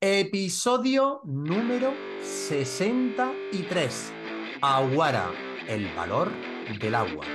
Episodio 0.00 1.22
número 1.24 1.92
63. 2.22 4.12
Aguara, 4.62 5.32
el 5.66 5.92
valor 5.92 6.30
del 6.78 6.94
agua. 6.94 7.26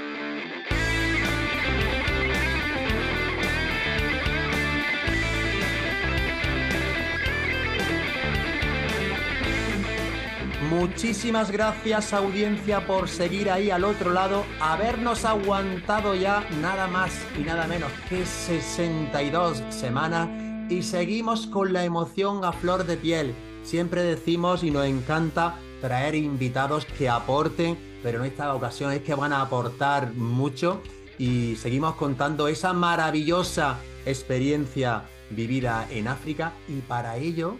Muchísimas 10.69 11.51
gracias 11.51 12.13
audiencia 12.13 12.87
por 12.87 13.09
seguir 13.09 13.51
ahí 13.51 13.71
al 13.71 13.83
otro 13.83 14.13
lado, 14.13 14.45
habernos 14.61 15.25
aguantado 15.25 16.15
ya 16.15 16.47
nada 16.61 16.87
más 16.87 17.11
y 17.37 17.41
nada 17.41 17.67
menos 17.67 17.91
que 18.07 18.25
62 18.25 19.61
semanas 19.69 20.42
y 20.73 20.81
seguimos 20.81 21.45
con 21.45 21.71
la 21.71 21.85
emoción 21.85 22.43
a 22.43 22.51
flor 22.51 22.85
de 22.85 22.97
piel. 22.97 23.35
Siempre 23.63 24.01
decimos 24.01 24.63
y 24.63 24.71
nos 24.71 24.85
encanta 24.85 25.55
traer 25.81 26.15
invitados 26.15 26.85
que 26.85 27.09
aporten, 27.09 27.77
pero 28.01 28.19
en 28.19 28.31
esta 28.31 28.53
ocasión 28.55 28.91
es 28.91 29.01
que 29.03 29.13
van 29.13 29.33
a 29.33 29.41
aportar 29.41 30.13
mucho 30.13 30.81
y 31.19 31.55
seguimos 31.57 31.93
contando 31.95 32.47
esa 32.47 32.73
maravillosa 32.73 33.77
experiencia 34.05 35.03
vivida 35.29 35.87
en 35.91 36.07
África 36.07 36.53
y 36.67 36.79
para 36.81 37.17
ello 37.17 37.55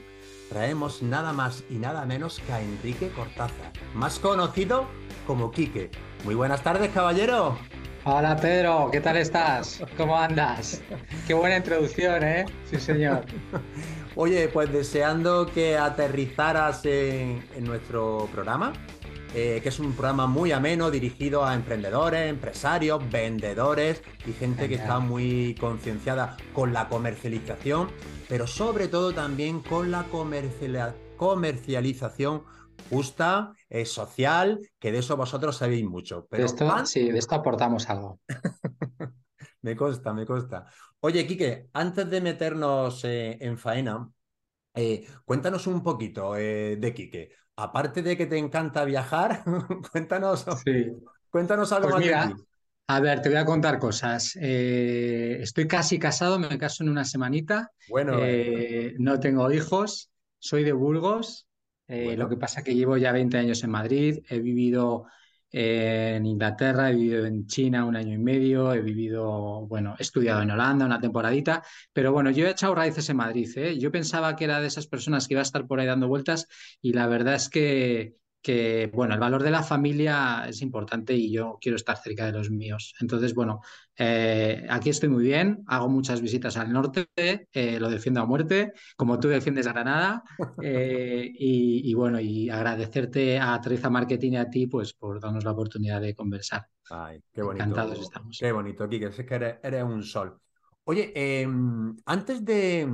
traemos 0.50 1.04
nada 1.04 1.34
más 1.34 1.64
y 1.70 1.76
nada 1.76 2.06
menos 2.06 2.40
que 2.40 2.52
a 2.52 2.62
Enrique 2.62 3.09
Cortázar, 3.09 3.73
más 3.94 4.18
conocido 4.18 4.86
como 5.28 5.52
Quique. 5.52 5.92
Muy 6.26 6.34
buenas 6.34 6.64
tardes, 6.64 6.90
caballero. 6.92 7.58
Hola 8.06 8.36
Pedro, 8.36 8.90
¿qué 8.92 9.00
tal 9.00 9.16
estás? 9.16 9.82
¿Cómo 9.96 10.18
andas? 10.18 10.82
Qué 11.26 11.34
buena 11.34 11.56
introducción, 11.56 12.22
¿eh? 12.22 12.46
Sí, 12.70 12.78
señor. 12.78 13.24
Oye, 14.16 14.50
pues 14.50 14.74
deseando 14.74 15.46
que 15.46 15.78
aterrizaras 15.78 16.84
en, 16.84 17.46
nuestro 17.62 18.28
programa, 18.34 18.74
eh, 19.34 19.62
que 19.64 19.70
es 19.70 19.80
un 19.80 19.94
programa 19.94 20.28
muy 20.28 20.52
ameno, 20.52 20.92
dirigido 20.92 21.45
a 21.45 21.54
emprendedores, 21.54 22.30
empresarios, 22.30 23.10
vendedores 23.10 24.04
y 24.28 24.34
gente 24.34 24.67
que 24.67 24.76
está 24.76 25.00
muy 25.00 25.56
concienciada 25.58 26.36
con 26.52 26.73
la 26.73 26.90
comercialización, 26.90 27.88
pero 28.28 28.48
sobre 28.48 28.90
todo 28.90 29.14
también 29.14 29.62
con 29.62 29.92
la 29.92 30.04
comercialización 31.16 32.44
justa, 32.89 33.52
es 33.70 33.92
social, 33.92 34.59
que 34.80 34.92
de 34.92 35.00
eso 35.00 35.17
vosotros 35.17 35.58
sabéis 35.58 35.84
mucho. 35.84 36.28
Pero 36.30 36.44
de 36.44 36.48
esto, 36.48 36.86
sí, 36.86 37.12
de 37.12 37.17
esto 37.17 37.36
aportamos 37.36 37.89
algo. 37.89 38.20
me 39.62 39.76
consta, 39.76 40.14
me 40.14 40.26
consta. 40.26 40.66
Oye, 41.00 41.26
Quique, 41.26 41.70
antes 41.73 42.09
de 42.09 42.22
meternos 42.22 43.04
eh, 43.04 43.38
en 43.42 43.58
faena, 43.58 44.09
eh, 44.76 45.06
cuéntanos 45.26 45.67
un 45.67 45.84
poquito 45.84 46.36
eh, 46.36 46.78
de 46.78 46.94
Quique. 46.94 47.31
Aparte 47.56 48.02
de 48.02 48.17
que 48.17 48.26
te 48.26 48.38
encanta 48.38 48.86
viajar, 48.86 49.44
cuéntanos, 49.92 50.45
cuéntanos 51.30 51.72
algo 51.72 51.89
pues 51.89 52.08
más 52.11 52.28
de 52.28 52.44
A 52.88 53.00
ver, 53.00 53.22
te 53.22 53.30
voy 53.30 53.38
a 53.38 53.45
contar 53.45 53.80
cosas. 53.80 54.36
estoy 54.36 55.67
casi 55.67 56.00
casado, 56.00 56.39
me 56.39 56.58
caso 56.58 56.84
en 56.84 56.89
una 56.89 57.06
semanita. 57.06 57.72
Bueno, 57.88 58.17
no 58.98 59.20
tengo 59.20 59.52
hijos, 59.52 60.09
soy 60.39 60.64
de 60.64 60.73
Burgos, 60.73 61.48
eh, 61.88 62.16
lo 62.17 62.30
que 62.30 62.38
pasa 62.38 62.59
es 62.59 62.66
que 62.66 62.76
llevo 62.76 62.98
ya 62.98 63.12
20 63.12 63.38
años 63.38 63.64
en 63.64 63.72
Madrid, 63.72 64.20
he 64.30 64.39
vivido 64.39 65.06
en 65.56 66.26
Inglaterra, 66.26 66.89
he 66.89 66.95
vivido 66.95 67.26
en 67.28 67.45
China 67.45 67.86
un 67.86 67.95
año 67.95 68.16
y 68.16 68.17
medio, 68.17 68.73
he 68.73 68.81
vivido, 68.81 69.67
bueno, 69.67 69.95
he 70.00 70.02
estudiado 70.02 70.42
en 70.42 70.50
Holanda 70.50 70.86
una 70.86 71.00
temporadita, 71.00 71.64
pero 71.94 72.11
bueno, 72.11 72.31
yo 72.31 72.48
he 72.48 72.50
echado 72.50 72.73
raíces 72.73 73.08
en 73.09 73.17
Madrid. 73.17 73.48
¿eh? 73.58 73.78
Yo 73.78 73.92
pensaba 73.92 74.36
que 74.36 74.45
era 74.45 74.59
de 74.59 74.67
esas 74.67 74.88
personas 74.88 75.28
que 75.28 75.36
iba 75.36 75.42
a 75.42 75.44
estar 75.44 75.67
por 75.67 75.80
ahí 75.80 75.86
dando 75.86 76.08
vueltas 76.08 76.48
y 76.81 76.94
la 76.94 77.06
verdad 77.06 77.36
es 77.36 77.50
que 77.50 78.16
que, 78.44 78.91
bueno, 78.94 79.13
el 79.13 79.22
valor 79.22 79.41
de 79.41 79.49
la 79.49 79.63
familia 79.63 80.45
es 80.47 80.61
importante 80.61 81.16
y 81.16 81.31
yo 81.31 81.58
quiero 81.61 81.77
estar 81.77 81.97
cerca 81.97 82.25
de 82.25 82.33
los 82.33 82.52
míos. 82.52 82.93
Entonces, 82.99 83.33
bueno, 83.33 83.61
eh, 83.98 84.67
aquí 84.70 84.89
estoy 84.89 85.08
muy 85.08 85.23
bien, 85.23 85.64
hago 85.65 85.87
muchas 85.87 86.21
visitas 86.21 86.58
al 86.58 86.71
norte, 86.73 87.08
eh, 87.15 87.80
lo 87.80 87.89
defiendo 87.89 88.20
a 88.20 88.26
muerte, 88.26 88.73
como 88.98 89.17
tú 89.17 89.30
defiendes 89.30 89.65
Granada, 89.65 90.23
eh, 90.61 91.32
y, 91.33 91.93
bueno, 91.93 92.20
y 92.20 92.49
agradecerte 92.49 93.39
a 93.39 93.59
Teresa 93.61 93.89
Marketing 93.89 94.33
y 94.33 94.37
a 94.37 94.49
ti, 94.49 94.67
pues, 94.67 94.93
por 94.93 95.21
darnos 95.21 95.45
la 95.45 95.52
oportunidad 95.52 96.02
de 96.02 96.14
conversar. 96.14 96.67
Ay, 96.89 97.23
qué 97.32 97.42
bonito. 97.42 97.64
Encantados 97.64 98.02
estamos. 98.02 98.37
Qué 98.37 98.52
bonito, 98.52 98.89
Kike, 98.89 99.05
es 99.05 99.15
que 99.15 99.58
eres, 99.64 99.83
un 99.83 100.03
sol. 100.03 100.37
Oye, 100.83 101.14
em, 101.15 101.95
antes 102.05 102.43
de, 102.43 102.93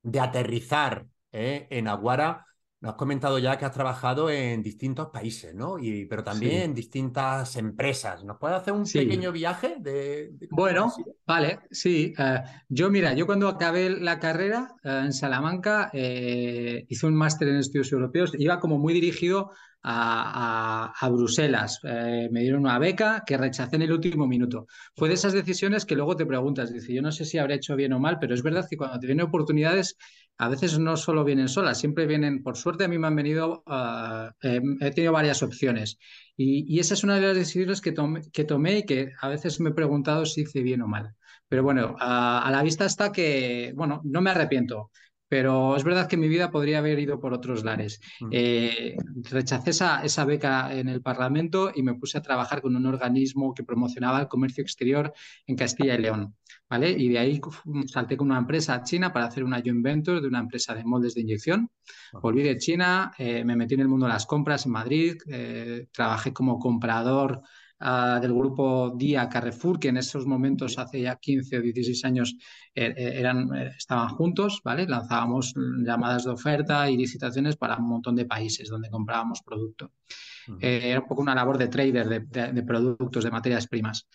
de 0.00 0.20
aterrizar 0.20 1.04
en 1.32 1.88
Aguara, 1.88 2.46
has 2.88 2.94
comentado 2.94 3.38
ya 3.38 3.58
que 3.58 3.64
has 3.64 3.72
trabajado 3.72 4.30
en 4.30 4.62
distintos 4.62 5.08
países, 5.08 5.54
¿no? 5.54 5.78
Y, 5.78 6.06
pero 6.06 6.22
también 6.22 6.62
en 6.62 6.74
distintas 6.74 7.56
empresas. 7.56 8.24
¿Nos 8.24 8.38
puedes 8.38 8.56
hacer 8.56 8.72
un 8.72 8.84
pequeño 8.84 9.32
viaje 9.32 9.76
de... 9.80 10.32
bueno, 10.50 10.92
vale, 11.26 11.60
sí. 11.70 12.14
Eh, 12.18 12.42
yo, 12.68 12.90
mira, 12.90 13.14
yo 13.14 13.26
cuando 13.26 13.48
acabé 13.48 13.90
la 13.90 14.18
carrera 14.18 14.74
eh, 14.82 15.02
en 15.04 15.12
Salamanca 15.12 15.90
eh, 15.92 16.84
hice 16.88 17.06
un 17.06 17.14
máster 17.14 17.48
en 17.48 17.56
estudios 17.56 17.92
europeos. 17.92 18.32
Iba 18.38 18.60
como 18.60 18.78
muy 18.78 18.94
dirigido 18.94 19.50
a, 19.88 21.08
Bruselas. 21.10 21.80
Eh, 21.84 22.28
me 22.30 22.40
dieron 22.40 22.60
una 22.60 22.78
beca 22.78 23.22
que 23.24 23.36
rechacé 23.36 23.76
en 23.76 23.82
el 23.82 23.92
último 23.92 24.26
minuto. 24.26 24.66
Fue 24.94 25.08
de 25.08 25.14
esas 25.14 25.32
decisiones 25.32 25.86
que 25.86 25.94
luego 25.94 26.16
te 26.16 26.26
preguntas, 26.26 26.72
dice, 26.72 26.92
yo 26.92 27.02
no 27.02 27.12
sé 27.12 27.24
si 27.24 27.38
habré 27.38 27.54
hecho 27.54 27.76
bien 27.76 27.92
o 27.92 28.00
mal, 28.00 28.18
pero 28.18 28.34
es 28.34 28.42
verdad 28.42 28.66
que 28.68 28.76
cuando 28.76 28.98
te 28.98 29.06
vienen 29.06 29.26
oportunidades, 29.26 29.96
a 30.38 30.48
veces 30.48 30.78
no 30.78 30.96
solo 30.96 31.24
vienen 31.24 31.48
solas, 31.48 31.78
siempre 31.78 32.06
vienen, 32.06 32.42
por 32.42 32.56
suerte 32.56 32.84
a 32.84 32.88
mí 32.88 32.98
me 32.98 33.06
han 33.06 33.16
venido, 33.16 33.62
ah, 33.66 34.32
eh, 34.42 34.60
he 34.80 34.90
tenido 34.90 35.12
varias 35.12 35.42
opciones. 35.42 35.98
Y, 36.36 36.78
esa 36.78 36.94
es 36.94 37.04
una 37.04 37.14
de 37.16 37.22
las 37.22 37.36
decisiones 37.36 37.80
que 37.80 37.92
tomé, 37.92 38.22
que 38.30 38.44
tomé 38.44 38.78
y 38.78 38.82
que 38.84 39.12
a 39.20 39.28
veces 39.28 39.60
me 39.60 39.70
he 39.70 39.74
preguntado 39.74 40.26
si 40.26 40.42
hice 40.42 40.62
bien 40.62 40.82
o 40.82 40.88
mal. 40.88 41.14
Pero 41.48 41.62
bueno, 41.62 41.96
a 41.98 42.48
la 42.50 42.62
vista 42.62 42.84
está 42.84 43.12
que, 43.12 43.72
bueno, 43.76 44.02
no 44.04 44.20
me 44.20 44.30
arrepiento 44.30 44.90
pero 45.28 45.76
es 45.76 45.84
verdad 45.84 46.08
que 46.08 46.16
mi 46.16 46.28
vida 46.28 46.50
podría 46.50 46.78
haber 46.78 46.98
ido 46.98 47.20
por 47.20 47.32
otros 47.32 47.64
lares. 47.64 48.00
Eh, 48.30 48.96
rechacé 49.30 49.70
esa, 49.70 50.04
esa, 50.04 50.24
beca 50.24 50.72
en 50.74 50.88
el 50.88 51.02
Parlamento 51.02 51.72
y 51.74 51.82
me 51.82 51.94
puse 51.94 52.18
a 52.18 52.22
trabajar 52.22 52.62
con 52.62 52.76
un 52.76 52.86
organismo 52.86 53.54
que 53.54 53.64
promocionaba 53.64 54.20
el 54.20 54.28
comercio 54.28 54.62
exterior 54.62 55.12
en 55.46 55.56
Castilla 55.56 55.94
y 55.94 55.98
León. 55.98 56.34
¿vale? 56.68 56.90
Y 56.90 57.08
de 57.08 57.18
ahí 57.18 57.40
salté 57.86 58.16
con 58.16 58.30
una 58.30 58.38
empresa 58.38 58.82
china 58.82 59.12
para 59.12 59.26
hacer 59.26 59.44
una 59.44 59.60
joint 59.60 59.82
venture 59.82 60.20
de 60.20 60.28
una 60.28 60.40
empresa 60.40 60.74
de 60.74 60.84
moldes 60.84 61.14
de 61.14 61.22
inyección. 61.22 61.70
Volví 62.12 62.42
de 62.42 62.58
China, 62.58 63.12
eh, 63.18 63.44
me 63.44 63.56
metí 63.56 63.74
en 63.74 63.80
el 63.80 63.88
mundo 63.88 64.06
de 64.06 64.12
las 64.12 64.26
compras 64.26 64.66
en 64.66 64.72
Madrid, 64.72 65.16
eh, 65.28 65.86
trabajé 65.92 66.32
como 66.32 66.58
comprador 66.58 67.42
del 67.78 68.32
grupo 68.32 68.94
Día 68.96 69.28
Carrefour, 69.28 69.78
que 69.78 69.88
en 69.88 69.98
esos 69.98 70.26
momentos, 70.26 70.78
hace 70.78 71.02
ya 71.02 71.16
15 71.16 71.58
o 71.58 71.60
16 71.60 72.04
años, 72.04 72.36
er, 72.74 72.98
er, 72.98 73.16
eran, 73.16 73.54
eh, 73.54 73.74
estaban 73.76 74.08
juntos, 74.08 74.60
¿vale? 74.64 74.86
Lanzábamos 74.86 75.54
llamadas 75.54 76.24
de 76.24 76.30
oferta 76.30 76.90
y 76.90 76.96
licitaciones 76.96 77.56
para 77.56 77.76
un 77.76 77.88
montón 77.88 78.16
de 78.16 78.24
países 78.24 78.68
donde 78.68 78.90
comprábamos 78.90 79.42
producto. 79.42 79.92
Eh, 80.60 80.90
era 80.90 81.00
un 81.00 81.06
poco 81.06 81.22
una 81.22 81.34
labor 81.34 81.58
de 81.58 81.68
trader 81.68 82.08
de, 82.28 82.62
productos, 82.62 83.24
de 83.24 83.30
materias 83.30 83.66
primas. 83.66 84.06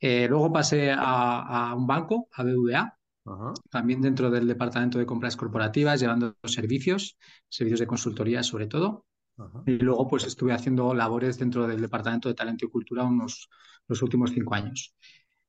Eh, 0.00 0.26
luego 0.28 0.52
pasé 0.52 0.94
a, 0.96 1.74
un 1.76 1.86
banco, 1.86 2.28
a 2.32 2.42
BVA, 2.42 2.96
también 3.70 4.00
dentro 4.00 4.30
del 4.30 4.46
departamento 4.46 4.98
de 4.98 5.06
compras 5.06 5.36
corporativas, 5.36 6.00
llevando 6.00 6.36
servicios, 6.44 7.18
servicios 7.48 7.80
de 7.80 7.86
consultoría 7.86 8.42
sobre 8.42 8.66
todo. 8.66 9.06
Y 9.66 9.78
luego 9.78 10.08
pues 10.08 10.24
estuve 10.24 10.52
haciendo 10.52 10.94
labores 10.94 11.38
dentro 11.38 11.66
del 11.66 11.80
Departamento 11.80 12.28
de 12.28 12.34
Talento 12.34 12.66
y 12.66 12.70
Cultura 12.70 13.04
unos 13.04 13.48
los 13.86 14.02
últimos 14.02 14.30
cinco 14.30 14.54
años. 14.54 14.94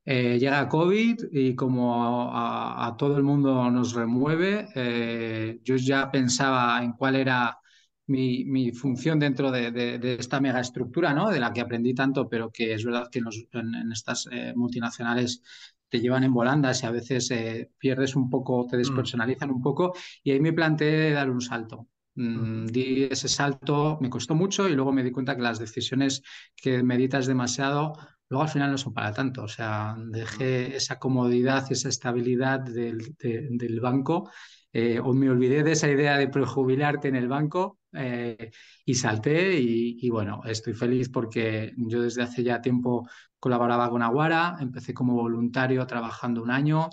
Eh, 0.04 0.40
llega 0.40 0.68
COVID 0.68 1.26
y 1.32 1.56
como 1.56 2.32
a, 2.34 2.96
todo 2.98 3.18
el 3.18 3.24
mundo 3.24 3.70
nos 3.70 3.94
remueve, 3.94 4.68
eh, 4.74 5.60
yo 5.64 5.76
ya 5.76 6.10
pensaba 6.10 6.84
en 6.84 6.94
cuál 6.94 7.16
era 7.16 7.60
mi, 8.08 8.44
mi 8.46 8.72
función 8.72 9.20
dentro 9.20 9.52
de, 9.52 9.72
de, 9.72 10.16
esta 10.16 10.42
megaestructura, 10.42 11.14
¿no? 11.14 11.30
de 11.30 11.40
la 11.40 11.54
que 11.54 11.62
aprendí 11.62 11.94
tanto, 11.94 12.28
pero 12.28 12.52
que 12.52 12.74
es 12.74 12.84
verdad 12.84 13.10
que 13.12 13.20
en, 13.20 13.92
estas 13.92 14.28
eh, 14.32 14.54
multinacionales 14.56 15.44
te 15.88 16.00
llevan 16.00 16.24
en 16.24 16.34
volandas 16.34 16.82
y 16.82 16.88
a 16.88 16.92
veces 16.92 17.32
pierdes 17.78 18.16
un 18.16 18.30
poco, 18.30 18.66
te 18.68 18.78
mm. 18.78 18.80
despersonalizan 18.80 19.52
un 19.52 19.62
poco, 19.62 19.94
y 20.24 20.32
ahí 20.32 20.40
me 20.40 20.54
planteé 20.54 21.12
dar 21.12 21.30
un 21.30 21.42
salto. 21.42 21.88
Mm, 22.16 22.66
di 22.68 23.04
ese 23.06 23.28
salto, 23.30 23.98
me 24.02 24.10
costó 24.10 24.36
mucho 24.36 24.68
y 24.68 24.76
luego 24.76 24.92
me 24.92 25.04
di 25.04 25.12
cuenta 25.12 25.36
que 25.36 25.42
las 25.42 25.60
decisiones 25.60 26.24
que 26.56 26.84
meditas 26.84 27.26
demasiado, 27.26 27.94
luego 28.30 28.44
al 28.44 28.50
final 28.50 28.72
no 28.72 28.78
son 28.78 28.94
para 28.94 29.14
tanto. 29.14 29.44
O 29.44 29.48
sea, 29.48 29.96
dejé 29.98 30.76
esa 30.76 31.00
comodidad 31.00 31.66
y 31.70 31.74
esa 31.74 31.90
estabilidad 31.90 32.60
del, 32.60 33.16
del 33.20 33.80
banco 33.80 34.30
eh, 34.74 35.00
o 35.00 35.14
me 35.14 35.30
olvidé 35.30 35.64
de 35.64 35.74
esa 35.74 35.90
idea 35.90 36.18
de 36.18 36.30
prejubilarte 36.30 37.08
en 37.10 37.16
el 37.16 37.28
banco 37.28 37.80
eh, 37.94 38.52
y 38.86 38.94
salté 38.96 39.60
y, 39.60 40.10
bueno, 40.10 40.42
estoy 40.46 40.74
feliz 40.74 41.10
porque 41.10 41.74
yo 41.78 42.02
desde 42.02 42.24
hace 42.24 42.44
ya 42.44 42.62
tiempo 42.62 43.08
colaboraba 43.40 43.90
con 43.90 44.02
Aguara, 44.02 44.56
empecé 44.62 44.94
como 44.94 45.14
voluntario 45.16 45.86
trabajando 45.88 46.42
un 46.44 46.52
año 46.52 46.90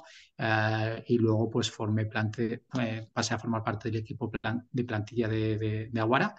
y 1.07 1.19
luego 1.19 1.51
pues 1.51 1.71
formé 1.71 2.07
plante, 2.07 2.65
pasé 3.13 3.35
a 3.35 3.39
formar 3.39 3.65
parte 3.65 3.91
del 3.91 4.01
equipo 4.01 4.31
de 4.71 4.85
plantilla 4.85 5.29
de, 5.29 5.91
de 5.91 6.01
Aguara 6.01 6.35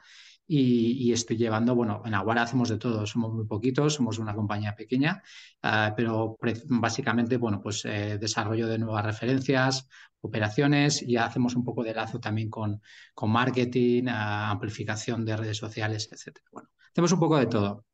y, 0.51 1.13
estoy 1.13 1.37
llevando, 1.37 1.75
bueno, 1.75 2.01
en 2.05 2.15
Aguara 2.15 2.41
hacemos 2.41 2.69
de 2.69 2.79
todo, 2.79 3.05
somos 3.05 3.31
muy 3.31 3.45
poquitos, 3.45 3.93
somos 3.93 4.17
una 4.17 4.33
compañía 4.33 4.75
pequeña, 4.75 5.21
ah, 5.61 5.93
pero 5.95 6.39
básicamente, 6.65 7.37
bueno, 7.37 7.61
pues 7.61 7.85
eh, 7.85 8.17
desarrollo 8.19 8.67
de 8.67 8.79
nuevas 8.79 9.05
referencias, 9.05 9.87
operaciones 10.21 11.03
y 11.03 11.17
hacemos 11.17 11.55
un 11.55 11.63
poco 11.63 11.83
de 11.83 11.93
lazo 11.93 12.19
también 12.19 12.49
con, 12.49 12.81
con 13.13 13.29
marketing, 13.31 14.05
ah, 14.07 14.49
amplificación 14.49 15.23
de 15.23 15.37
redes 15.37 15.57
sociales, 15.57 16.09
etcétera. 16.11 16.47
Bueno, 16.51 16.68
hacemos 16.91 17.11
un 17.11 17.19
poco 17.19 17.37
de 17.37 17.47
todo. 17.47 17.85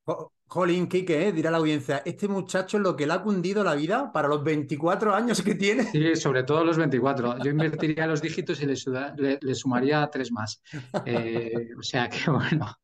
Jolín, 0.48 0.88
Kike, 0.88 1.28
¿eh? 1.28 1.32
dirá 1.32 1.50
la 1.50 1.58
audiencia, 1.58 2.04
este 2.06 2.28
muchacho 2.28 2.78
es 2.78 2.84
lo 2.84 2.96
que 2.96 3.08
le 3.08 3.14
ha 3.14 3.22
cundido 3.22 3.64
la 3.64 3.74
vida 3.74 4.12
para 4.14 4.28
los 4.28 4.44
24 4.44 5.14
años 5.16 5.42
que 5.42 5.56
tiene. 5.56 5.84
Sí, 5.92 6.16
sobre 6.16 6.44
todo 6.44 6.64
los 6.64 6.78
24. 6.78 7.44
Yo 7.44 7.50
invertiría 7.50 8.06
los 8.06 8.22
dígitos 8.22 8.62
y 8.62 8.68
le, 8.68 9.56
sumaría 9.56 10.08
tres 10.12 10.32
más. 10.32 10.62
Eh, 11.06 11.70
o 11.78 11.82
sea 11.82 12.10
que 12.10 12.30
bueno, 12.32 12.78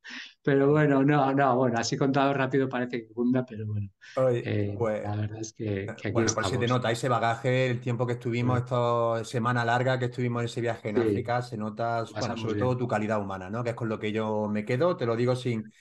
pero 0.43 0.71
bueno, 0.71 1.03
no, 1.03 1.33
no, 1.33 1.55
bueno, 1.55 1.77
así 1.79 1.95
contado 1.97 2.33
rápido 2.33 2.67
parece 2.67 3.07
que 3.07 3.13
cunda, 3.13 3.45
pero 3.45 3.65
bueno. 3.65 3.89
Eh, 4.31 4.75
pues, 4.77 5.03
la 5.03 5.15
verdad 5.15 5.39
es 5.39 5.53
que, 5.53 5.87
aquí 5.89 6.11
Bueno, 6.11 6.33
por 6.33 6.45
si 6.45 6.57
te 6.57 6.67
nota 6.67 6.91
ese 6.91 7.09
bagaje, 7.09 7.69
el 7.69 7.79
tiempo 7.79 8.07
que 8.07 8.13
estuvimos, 8.13 8.59
esta 8.59 9.23
semana 9.23 9.63
larga 9.63 9.99
que 9.99 10.05
estuvimos 10.05 10.41
en 10.41 10.45
ese 10.45 10.61
viaje 10.61 10.89
en 10.89 10.97
África, 10.97 11.41
se 11.41 11.57
nota, 11.57 12.03
bueno, 12.19 12.37
sobre 12.37 12.59
todo 12.59 12.75
tu 12.75 12.87
calidad 12.87 13.21
humana, 13.21 13.49
¿no? 13.49 13.63
Que 13.63 13.69
es 13.69 13.75
con 13.75 13.87
lo 13.87 13.99
que 13.99 14.11
yo 14.11 14.49
me 14.49 14.65
quedo, 14.65 14.97
te 14.97 15.05
lo 15.05 15.15
digo 15.15 15.35
sin 15.35 15.71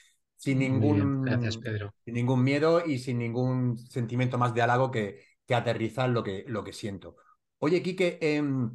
sin 0.41 0.57
ningún, 0.57 1.23
sin 2.03 2.13
ningún 2.15 2.43
miedo 2.43 2.83
y 2.83 2.97
sin 2.97 3.19
ningún 3.19 3.77
sentimiento 3.77 4.39
más 4.39 4.55
de 4.55 4.63
halago 4.63 4.89
que, 4.89 5.19
que 5.45 5.53
aterrizar 5.53 6.09
lo 6.09 6.23
que, 6.23 6.45
lo 6.47 6.63
que 6.63 6.73
siento. 6.73 7.15
Oye, 7.59 7.83
Quique, 7.83 8.17
em, 8.19 8.71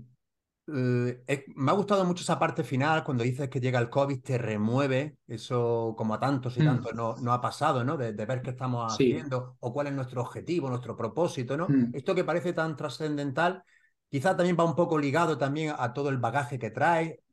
eh, 0.69 1.25
eh, 1.27 1.45
me 1.57 1.73
ha 1.73 1.75
gustado 1.75 2.05
mucho 2.05 2.23
esa 2.23 2.39
parte 2.39 2.63
final 2.63 3.03
cuando 3.03 3.25
dices 3.25 3.49
que 3.49 3.59
llega 3.59 3.81
el 3.81 3.91
COVID, 3.91 4.23
te 4.23 4.39
remueve, 4.39 5.19
eso 5.27 5.93
como 5.99 6.15
a 6.15 6.21
tantos 6.21 6.57
y 6.57 6.61
mm. 6.61 6.67
tantos 6.67 6.95
no, 6.95 7.17
no 7.17 7.33
ha 7.33 7.41
pasado, 7.41 7.83
¿no? 7.83 7.97
De, 7.97 8.13
ver 8.13 8.43
qué 8.43 8.51
estamos 8.51 8.93
haciendo 8.93 9.57
o 9.59 9.73
cuál 9.73 9.89
es 9.89 9.93
nuestro 9.93 10.21
objetivo, 10.21 10.69
nuestro 10.69 10.97
propósito, 10.97 11.57
¿no? 11.57 11.67
Mm. 11.69 11.91
Esto 11.95 12.15
que 12.15 12.23
parece 12.23 12.53
tan 12.53 12.77
trascendental, 12.77 13.65
quizá 14.09 14.37
también 14.37 14.57
va 14.57 14.63
un 14.63 14.77
poco 14.77 14.99
ligado 14.99 15.37
también 15.37 15.75
a 15.77 15.93
todo 15.93 16.11
el 16.11 16.19
bagaje 16.19 16.61
que 16.61 16.71
trae, 16.71 17.25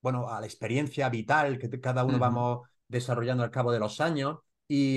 bueno, 0.00 0.28
a 0.28 0.38
la 0.38 0.46
experiencia 0.46 1.08
vital 1.08 1.58
que 1.58 1.80
cada 1.80 2.04
uno 2.04 2.20
vamos 2.20 2.60
desarrollando 2.90 3.42
al 3.42 3.50
cabo 3.50 3.72
de 3.72 3.78
los 3.78 4.00
años. 4.00 4.38
Y 4.68 4.96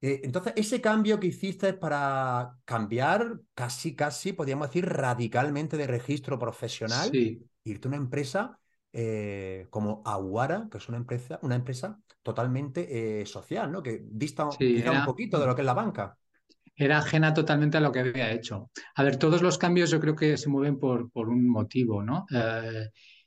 eh, 0.00 0.20
entonces, 0.24 0.52
ese 0.56 0.80
cambio 0.80 1.18
que 1.20 1.28
hiciste 1.28 1.72
para 1.74 2.56
cambiar 2.64 3.38
casi, 3.54 3.94
casi, 3.94 4.32
podríamos 4.32 4.68
decir, 4.68 4.84
radicalmente 4.86 5.76
de 5.76 5.86
registro 5.86 6.38
profesional, 6.38 7.10
irte 7.12 7.86
a 7.86 7.88
una 7.88 7.96
empresa 7.96 8.58
eh, 8.92 9.68
como 9.70 10.02
Aguara, 10.04 10.68
que 10.70 10.78
es 10.78 10.88
una 10.88 10.98
empresa, 10.98 11.38
una 11.42 11.54
empresa 11.54 12.00
totalmente 12.22 13.20
eh, 13.20 13.26
social, 13.26 13.70
¿no? 13.70 13.82
Que 13.82 14.02
dista 14.04 14.46
un 14.46 15.04
poquito 15.04 15.38
de 15.38 15.46
lo 15.46 15.54
que 15.54 15.62
es 15.62 15.66
la 15.66 15.74
banca. 15.74 16.18
Era 16.74 16.98
ajena 16.98 17.32
totalmente 17.32 17.76
a 17.76 17.80
lo 17.80 17.92
que 17.92 18.00
había 18.00 18.32
hecho. 18.32 18.70
A 18.96 19.04
ver, 19.04 19.16
todos 19.16 19.40
los 19.40 19.56
cambios 19.56 19.90
yo 19.90 20.00
creo 20.00 20.16
que 20.16 20.36
se 20.36 20.48
mueven 20.48 20.78
por, 20.78 21.10
por 21.12 21.28
un 21.28 21.48
motivo, 21.48 22.02
¿no? 22.02 22.26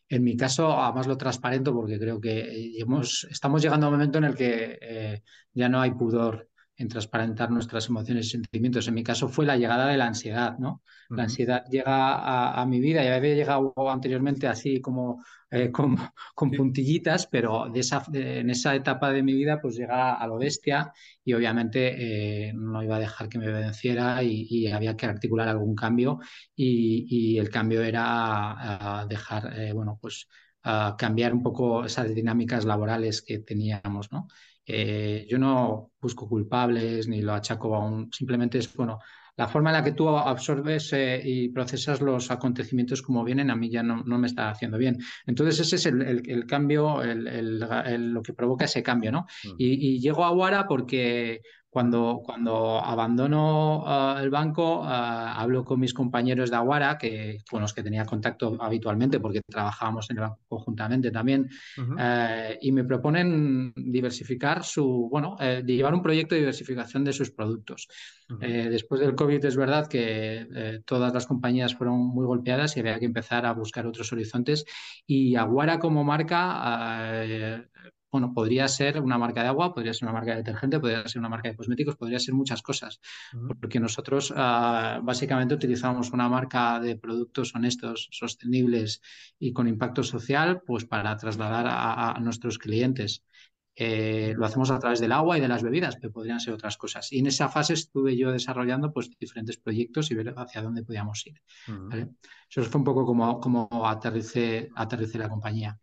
En 0.08 0.24
mi 0.24 0.38
caso, 0.38 0.72
además 0.80 1.08
lo 1.08 1.18
transparento 1.18 1.74
porque 1.74 2.00
creo 2.00 2.22
que 2.22 2.80
hemos, 2.80 3.26
estamos 3.30 3.62
llegando 3.62 3.88
a 3.88 3.90
un 3.90 3.96
momento 3.96 4.20
en 4.20 4.26
el 4.26 4.36
que 4.36 4.78
eh, 4.82 5.24
ya 5.54 5.68
no 5.68 5.82
hay 5.82 5.92
pudor 5.92 6.50
en 6.78 6.88
transparentar 6.88 7.52
nuestras 7.52 7.88
emociones 7.88 8.28
y 8.28 8.30
sentimientos. 8.32 8.88
En 8.88 8.94
mi 8.94 9.04
caso 9.04 9.30
fue 9.30 9.46
la 9.46 9.58
llegada 9.58 9.88
de 9.88 9.98
la 9.98 10.08
ansiedad, 10.08 10.58
¿no? 10.58 10.82
La 11.10 11.24
ansiedad 11.24 11.64
llega 11.70 12.62
a, 12.62 12.66
mi 12.66 12.80
vida 12.80 13.04
y 13.04 13.08
había 13.08 13.36
llegado 13.36 13.74
anteriormente 13.90 14.48
así 14.48 14.82
como 14.82 15.24
eh, 15.52 15.72
con, 16.36 16.52
puntillitas, 16.52 17.28
pero 17.28 17.70
de 17.72 17.80
esa, 17.80 18.04
en 18.12 18.50
esa 18.50 18.76
etapa 18.76 19.12
de 19.12 19.24
mi 19.24 19.34
vida 19.34 19.60
pues 19.62 19.76
llega 19.76 20.16
a 20.16 20.28
lo 20.28 20.38
bestia 20.38 20.92
y 21.24 21.34
obviamente 21.34 22.50
eh, 22.50 22.54
no 22.54 22.84
iba 22.84 22.98
a 22.98 23.00
dejar 23.00 23.30
que 23.30 23.40
me 23.40 23.52
venciera 23.52 24.22
y, 24.24 24.68
había 24.72 24.98
que 24.98 25.06
articular 25.06 25.48
algún 25.48 25.76
cambio 25.76 26.20
y, 26.56 27.38
el 27.38 27.50
cambio 27.50 27.84
era 27.84 29.06
dejar, 29.08 29.54
eh, 29.60 29.74
bueno, 29.74 29.98
pues 30.02 30.28
cambiar 30.98 31.34
un 31.34 31.44
poco 31.44 31.86
esas 31.86 32.14
dinámicas 32.14 32.66
laborales 32.66 33.22
que 33.22 33.40
teníamos, 33.40 34.12
¿no? 34.12 34.28
yo 34.68 35.38
no 35.38 35.92
busco 36.02 36.28
culpables 36.28 37.08
ni 37.08 37.22
lo 37.22 37.34
achaco 37.34 37.76
a 37.76 37.86
un, 37.86 38.12
simplemente 38.12 38.58
es, 38.58 38.74
bueno, 38.74 39.00
la 39.38 39.48
forma 39.48 39.70
en 39.70 39.76
la 39.76 39.84
que 39.84 39.92
tú 39.92 40.08
absorbes 40.10 40.94
eh, 40.94 41.22
y 41.24 41.50
procesas 41.50 42.00
los 42.02 42.32
acontecimientos 42.32 43.02
como 43.02 43.24
vienen, 43.24 43.50
a 43.50 43.56
mí 43.56 43.70
ya 43.70 43.84
no, 43.84 44.04
me 44.04 44.28
está 44.28 44.50
haciendo 44.50 44.78
bien. 44.78 44.98
Entonces 45.26 45.60
ese 45.60 45.76
es 45.76 45.86
el, 45.86 46.46
cambio, 46.46 47.02
lo 47.04 48.22
que 48.22 48.34
provoca 48.34 48.66
ese 48.66 48.82
cambio, 48.82 49.12
¿no? 49.12 49.26
Mm. 49.44 49.56
Y, 49.58 49.96
y, 49.96 50.00
llego 50.00 50.24
a 50.24 50.32
Wara 50.32 50.68
porque 50.68 51.42
cuando, 51.76 52.22
cuando 52.24 52.80
abandono 52.80 53.84
ah, 53.86 54.18
el 54.22 54.30
banco, 54.30 54.82
ah, 54.86 55.34
hablo 55.36 55.66
con 55.66 55.78
mis 55.78 55.94
compañeros 55.94 56.50
de 56.50 56.56
Aguara, 56.56 56.98
que, 56.98 57.40
con 57.52 57.62
los 57.62 57.74
que 57.74 57.84
tenía 57.84 58.06
contacto 58.06 58.56
habitualmente, 58.62 59.20
porque 59.20 59.42
trabajábamos 59.46 60.10
en 60.10 60.16
el 60.16 60.22
banco 60.22 60.40
conjuntamente 60.48 61.12
también, 61.12 61.50
eh, 62.00 62.58
y 62.62 62.72
me 62.72 62.86
proponen 62.86 63.74
diversificar 63.76 64.64
su, 64.64 65.10
bueno, 65.12 65.36
eh, 65.42 65.64
llevar 65.66 65.94
un 65.94 66.02
proyecto 66.02 66.34
de 66.34 66.40
diversificación 66.40 67.04
de 67.04 67.12
sus 67.12 67.32
productos. 67.32 67.90
Eh, 68.40 68.70
después 68.70 69.02
del 69.02 69.14
COVID 69.14 69.44
es 69.44 69.58
verdad 69.58 69.88
que 69.88 70.82
todas 70.86 71.14
las 71.14 71.28
compañías 71.28 71.76
fueron 71.76 72.00
muy 72.00 72.26
golpeadas 72.26 72.78
y 72.78 72.80
había 72.80 73.00
que 73.00 73.06
empezar 73.06 73.46
a 73.46 73.52
buscar 73.52 73.86
otros 73.86 74.14
horizontes. 74.14 74.64
Y 75.06 75.36
Aguara 75.36 75.78
como 75.80 76.06
marca 76.06 76.54
ah, 76.54 77.26
bueno, 78.16 78.34
podría 78.34 78.66
ser 78.70 79.02
una 79.02 79.18
marca 79.18 79.42
de 79.42 79.50
agua, 79.50 79.74
podría 79.74 79.94
ser 79.94 80.08
una 80.08 80.14
marca 80.14 80.32
de 80.32 80.38
detergente, 80.38 80.80
podría 80.80 81.06
ser 81.06 81.20
una 81.20 81.28
marca 81.28 81.50
de 81.50 81.56
cosméticos, 81.58 81.98
podría 81.98 82.18
ser 82.18 82.34
muchas 82.34 82.62
cosas, 82.62 83.02
porque 83.60 83.78
nosotros 83.78 84.34
ah, 84.38 85.02
básicamente 85.04 85.54
utilizamos 85.54 86.12
una 86.12 86.30
marca 86.30 86.80
de 86.80 86.96
productos 86.96 87.54
honestos, 87.56 88.08
sostenibles 88.12 89.02
y 89.38 89.52
con 89.52 89.68
impacto 89.68 90.02
social, 90.02 90.62
pues 90.66 90.86
para 90.86 91.18
trasladar 91.18 91.66
a, 91.68 92.18
nuestros 92.22 92.58
clientes. 92.58 93.26
Eh, 93.76 94.34
lo 94.38 94.46
hacemos 94.46 94.72
a 94.72 94.80
través 94.80 95.02
del 95.02 95.12
agua 95.12 95.38
y 95.38 95.42
de 95.42 95.50
las 95.50 95.62
bebidas, 95.62 95.98
pero 95.98 96.14
podrían 96.14 96.40
ser 96.40 96.54
otras 96.54 96.78
cosas. 96.78 97.12
Y 97.12 97.20
en 97.20 97.28
esa 97.28 97.50
fase 97.50 97.74
estuve 97.74 98.16
yo 98.16 98.32
desarrollando 98.32 98.94
pues, 98.94 99.10
diferentes 99.20 99.58
proyectos 99.58 100.10
y 100.10 100.16
ver 100.16 100.34
hacia 100.38 100.62
dónde 100.62 100.84
podíamos 100.84 101.28
ir. 101.28 101.42
Eso 102.50 102.64
fue 102.64 102.80
un 102.80 102.86
poco 102.86 103.06
como, 103.06 103.42
como 103.42 103.68
aterricé, 103.86 104.70
la 105.16 105.28
compañía. 105.28 105.78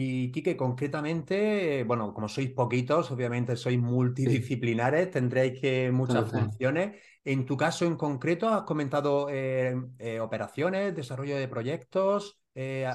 Y 0.00 0.30
Quique, 0.30 0.56
concretamente, 0.56 1.82
bueno, 1.82 2.14
como 2.14 2.28
sois 2.28 2.50
poquitos, 2.50 3.10
obviamente 3.10 3.56
sois 3.56 3.80
multidisciplinares, 3.80 5.10
tendréis 5.10 5.60
que 5.60 5.90
muchas 5.90 6.30
funciones. 6.30 7.02
En 7.24 7.44
tu 7.44 7.56
caso 7.56 7.84
en 7.84 7.96
concreto, 7.96 8.48
has 8.48 8.62
comentado 8.62 9.26
eh, 9.28 9.74
eh, 9.98 10.20
operaciones, 10.20 10.94
desarrollo 10.94 11.36
de 11.36 11.48
proyectos, 11.48 12.38
eh, 12.54 12.88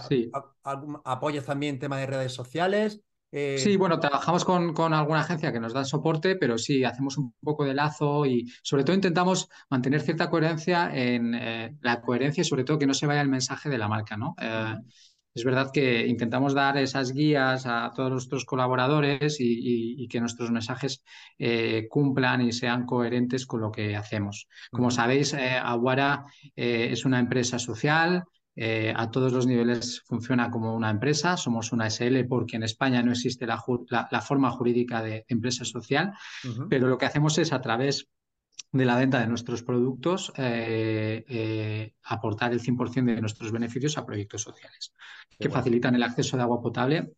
apoyas 1.04 1.44
también 1.44 1.78
temas 1.78 2.00
de 2.00 2.06
redes 2.06 2.32
sociales. 2.32 3.02
Sí, 3.58 3.76
bueno, 3.76 4.00
trabajamos 4.00 4.46
con, 4.46 4.74
con, 4.74 4.94
alguna 4.94 5.22
agencia 5.22 5.52
que 5.52 5.60
nos 5.60 5.74
da 5.74 5.84
soporte, 5.84 6.38
pero 6.38 6.58
sí, 6.58 6.86
hacemos 6.86 7.18
un 7.18 7.34
poco 7.42 7.66
de 7.66 7.74
lazo 7.74 8.26
y 8.28 8.48
sobre 8.62 8.84
todo 8.84 8.96
intentamos 8.96 9.50
mantener 9.70 10.02
cierta 10.02 10.30
coherencia 10.30 10.90
en 10.94 11.32
la 11.82 12.00
coherencia 12.00 12.42
y 12.42 12.46
sobre 12.46 12.64
todo 12.64 12.78
que 12.78 12.86
no 12.88 12.94
se 12.94 13.08
vaya 13.08 13.22
el 13.22 13.30
mensaje 13.30 13.70
de 13.70 13.80
la 13.80 13.90
marca, 13.90 14.16
¿no? 14.16 14.36
Es 15.34 15.44
verdad 15.44 15.72
que 15.74 16.06
intentamos 16.06 16.54
dar 16.54 16.78
esas 16.78 17.12
guías 17.12 17.66
a 17.66 17.92
todos 17.96 18.12
nuestros 18.12 18.46
colaboradores 18.46 19.38
y, 19.40 20.08
que 20.08 20.20
nuestros 20.20 20.52
mensajes 20.52 21.04
eh, 21.40 21.88
cumplan 21.90 22.42
y 22.42 22.52
sean 22.52 22.86
coherentes 22.86 23.48
con 23.48 23.62
lo 23.62 23.72
que 23.72 23.96
hacemos. 23.96 24.48
Como 24.72 24.92
sabéis, 24.92 25.34
eh, 25.34 25.58
Aguara 25.58 26.26
eh, 26.56 26.90
es 26.92 27.06
una 27.06 27.20
empresa 27.20 27.58
social. 27.58 28.24
a 28.96 29.10
todos 29.10 29.34
los 29.34 29.48
niveles 29.48 30.04
funciona 30.06 30.52
como 30.52 30.76
una 30.76 30.92
empresa, 30.92 31.38
somos 31.38 31.72
una 31.72 31.88
SL 31.88 32.28
porque 32.28 32.58
en 32.58 32.64
España 32.64 33.02
no 33.02 33.12
existe 33.12 33.48
la, 33.48 34.22
forma 34.22 34.52
jurídica 34.52 35.02
de 35.02 35.26
empresa 35.28 35.66
social, 35.66 36.14
pero 36.70 36.88
lo 36.88 37.00
que 37.00 37.08
hacemos 37.08 37.36
es 37.40 37.52
a 37.52 37.62
través 37.62 38.08
de 38.74 38.86
la 38.86 38.98
venta 38.98 39.20
de 39.20 39.28
nuestros 39.28 39.62
productos, 39.62 40.34
eh, 40.36 41.24
eh, 41.30 41.94
aportar 42.06 42.52
el 42.52 42.60
100% 42.60 43.14
de 43.14 43.22
nuestros 43.22 43.52
beneficios 43.52 43.98
a 43.98 44.06
proyectos 44.06 44.42
sociales 44.42 44.94
que 45.40 45.50
facilitan 45.50 45.96
el 45.96 46.04
acceso 46.04 46.36
de 46.36 46.44
agua 46.44 46.62
potable 46.62 47.14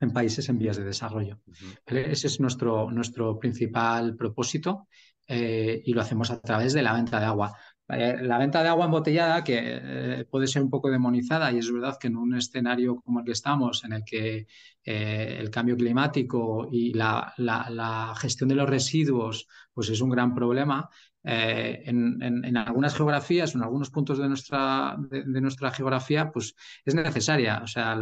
en 0.00 0.12
países 0.12 0.48
en 0.48 0.58
vías 0.58 0.76
de 0.76 0.84
desarrollo. 0.84 1.40
Ese 1.86 2.26
es 2.26 2.40
nuestro, 2.40 2.90
nuestro 2.90 3.38
principal 3.38 4.16
propósito 4.16 4.88
eh, 5.28 5.80
y 5.84 5.92
lo 5.92 6.00
hacemos 6.00 6.30
a 6.30 6.40
través 6.40 6.72
de 6.72 6.82
la 6.82 6.92
venta 6.92 7.20
de 7.20 7.26
agua. 7.26 7.56
La 7.90 8.38
venta 8.38 8.62
de 8.62 8.68
agua 8.68 8.86
embotellada, 8.86 9.42
que 9.42 10.26
puede 10.30 10.46
ser 10.46 10.62
un 10.62 10.70
poco 10.70 10.90
demonizada, 10.90 11.50
y 11.52 11.58
es 11.58 11.72
verdad 11.72 11.98
que 12.00 12.08
en 12.08 12.16
un 12.16 12.34
escenario 12.36 13.00
como 13.00 13.20
el 13.20 13.24
que 13.26 13.32
estamos, 13.32 13.84
en 13.84 13.92
el 13.92 14.04
que 14.04 14.46
el 14.84 15.50
cambio 15.50 15.76
climático 15.76 16.68
y 16.70 16.92
la, 16.94 17.32
la, 17.36 18.14
gestión 18.16 18.48
de 18.48 18.54
los 18.54 18.68
residuos 18.68 19.46
pues 19.74 19.88
es 19.90 20.00
un 20.00 20.10
gran 20.10 20.34
problema. 20.34 20.88
eh, 21.22 21.82
en, 21.86 22.56
algunas 22.56 22.94
geografías, 22.94 23.54
en 23.54 23.62
algunos 23.62 23.90
puntos 23.90 24.18
de 24.18 24.28
nuestra, 24.28 24.96
de, 25.10 25.40
nuestra 25.40 25.70
geografía, 25.70 26.30
pues 26.30 26.54
es 26.84 26.94
necesaria. 26.94 27.60
O 27.62 27.66
sea, 27.66 27.98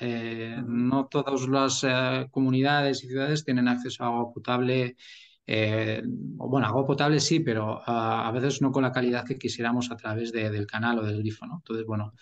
eh, 0.00 0.62
no 0.66 1.06
todas 1.06 1.48
las 1.48 1.84
eh, 1.84 2.28
comunidades 2.30 3.02
y 3.04 3.08
ciudades 3.08 3.44
tienen 3.44 3.68
acceso 3.68 4.04
a 4.04 4.06
agua 4.08 4.32
potable. 4.32 4.96
Bueno, 6.36 6.66
agua 6.66 6.86
potable 6.86 7.18
sí, 7.20 7.40
pero 7.40 7.82
a 7.84 8.30
veces 8.32 8.62
no 8.62 8.70
con 8.70 8.82
la 8.82 8.92
calidad 8.92 9.24
que 9.24 9.38
quisiéramos 9.38 9.90
a 9.90 9.96
través 9.96 10.32
del 10.32 10.66
canal 10.66 10.98
o 11.00 11.02
del 11.02 11.18
grifo. 11.18 11.46
¿no? 11.46 11.56
Entonces, 11.56 11.86
bueno, 11.86 12.14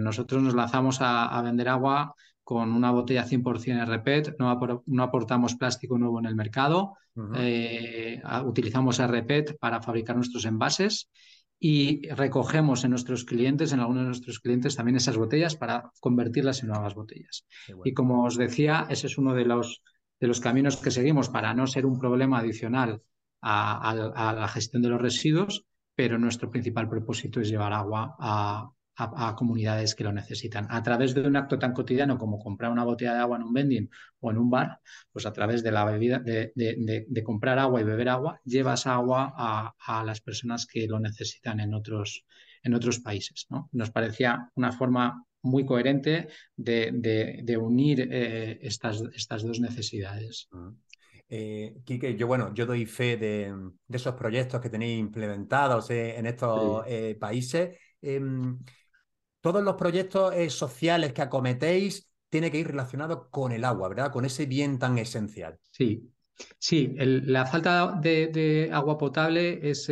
nosotros 0.00 0.42
nos 0.42 0.54
lanzamos 0.54 0.98
a, 1.00 1.40
vender 1.42 1.68
agua 1.68 2.14
con 2.42 2.72
una 2.72 2.90
botella 2.90 3.24
100% 3.24 3.86
RPET, 3.86 4.36
no, 4.38 4.82
no 4.86 5.02
aportamos 5.02 5.54
plástico 5.54 5.96
nuevo 5.96 6.18
en 6.18 6.26
el 6.26 6.34
mercado, 6.34 6.94
eh, 7.36 8.20
utilizamos 8.44 9.00
RPET 9.00 9.56
para 9.58 9.80
fabricar 9.80 10.16
nuestros 10.16 10.44
envases 10.44 11.10
y 11.60 12.06
recogemos 12.08 12.84
en 12.84 12.90
nuestros 12.90 13.24
clientes, 13.24 13.72
en 13.72 13.80
algunos 13.80 14.02
de 14.02 14.06
nuestros 14.08 14.40
clientes, 14.40 14.76
también 14.76 14.96
esas 14.96 15.16
botellas 15.16 15.56
para 15.56 15.90
convertirlas 16.00 16.62
en 16.62 16.68
nuevas 16.68 16.94
botellas. 16.94 17.46
Y 17.84 17.94
como 17.94 18.24
os 18.24 18.36
decía, 18.36 18.86
ese 18.90 19.06
es 19.06 19.16
uno 19.16 19.32
de 19.32 19.44
los, 19.44 19.82
de 20.20 20.26
los 20.26 20.40
caminos 20.40 20.76
que 20.76 20.90
seguimos 20.90 21.28
para 21.28 21.54
no 21.54 21.66
ser 21.66 21.86
un 21.86 21.98
problema 21.98 22.38
adicional 22.38 23.02
a 23.42 24.34
la 24.38 24.48
gestión 24.48 24.82
de 24.82 24.88
los 24.88 25.00
residuos, 25.00 25.66
pero 25.94 26.18
nuestro 26.18 26.50
principal 26.50 26.88
propósito 26.88 27.40
es 27.40 27.48
llevar 27.48 27.72
agua 27.72 28.16
a, 28.18 28.70
a, 28.96 29.34
comunidades 29.34 29.94
que 29.94 30.04
lo 30.04 30.12
necesitan. 30.12 30.66
A 30.70 30.82
través 30.82 31.14
de 31.14 31.26
un 31.26 31.36
acto 31.36 31.58
tan 31.58 31.72
cotidiano 31.72 32.18
como 32.18 32.38
comprar 32.38 32.70
una 32.70 32.84
botella 32.84 33.14
de 33.14 33.20
agua 33.20 33.36
en 33.36 33.42
un 33.44 33.52
vending 33.52 33.90
o 34.20 34.30
en 34.30 34.38
un 34.38 34.50
bar, 34.50 34.80
pues 35.12 35.26
a 35.26 35.32
través 35.32 35.62
de 35.62 35.72
la 35.72 35.84
bebida, 35.84 36.20
de, 36.20 37.22
comprar 37.24 37.58
agua 37.58 37.80
y 37.80 37.84
beber 37.84 38.08
agua, 38.08 38.40
llevas 38.44 38.86
agua 38.86 39.34
a, 39.36 40.04
las 40.04 40.20
personas 40.20 40.66
que 40.66 40.86
lo 40.86 41.00
necesitan 41.00 41.60
en 41.60 41.74
otros, 41.74 42.24
en 42.62 42.74
otros 42.74 43.00
países. 43.00 43.46
¿no? 43.50 43.68
Nos 43.72 43.90
parecía 43.90 44.50
una 44.54 44.72
forma 44.72 45.24
muy 45.44 45.64
coherente 45.64 46.28
de, 46.56 47.58
unir 47.60 48.08
eh, 48.10 48.58
estas, 48.62 49.02
estas 49.14 49.42
dos 49.42 49.60
necesidades. 49.60 50.48
Eh, 51.28 51.74
Quique, 51.84 52.16
yo 52.16 52.26
bueno, 52.26 52.52
yo 52.54 52.66
doy 52.66 52.86
fe 52.86 53.16
de, 53.16 53.54
esos 53.88 54.14
proyectos 54.14 54.60
que 54.60 54.70
tenéis 54.70 54.98
implementados 54.98 55.90
eh, 55.90 56.18
en 56.18 56.26
estos 56.26 56.84
países. 57.20 57.78
Em, 58.00 58.58
todos 59.40 59.62
los 59.62 59.74
proyectos 59.74 60.34
sociales 60.52 61.12
que 61.12 61.22
acometéis 61.22 62.08
tienen 62.30 62.50
que 62.50 62.58
ir 62.58 62.66
relacionados 62.66 63.28
con 63.30 63.52
el 63.52 63.64
agua, 63.64 63.88
¿verdad? 63.88 64.10
Con 64.10 64.24
ese 64.24 64.46
bien 64.46 64.78
tan 64.78 64.96
esencial. 64.98 65.58
Sí, 65.70 66.10
sí, 66.58 66.94
la 66.96 67.44
falta 67.44 67.98
de, 68.00 68.70
agua 68.72 68.96
potable 68.96 69.60
es, 69.68 69.90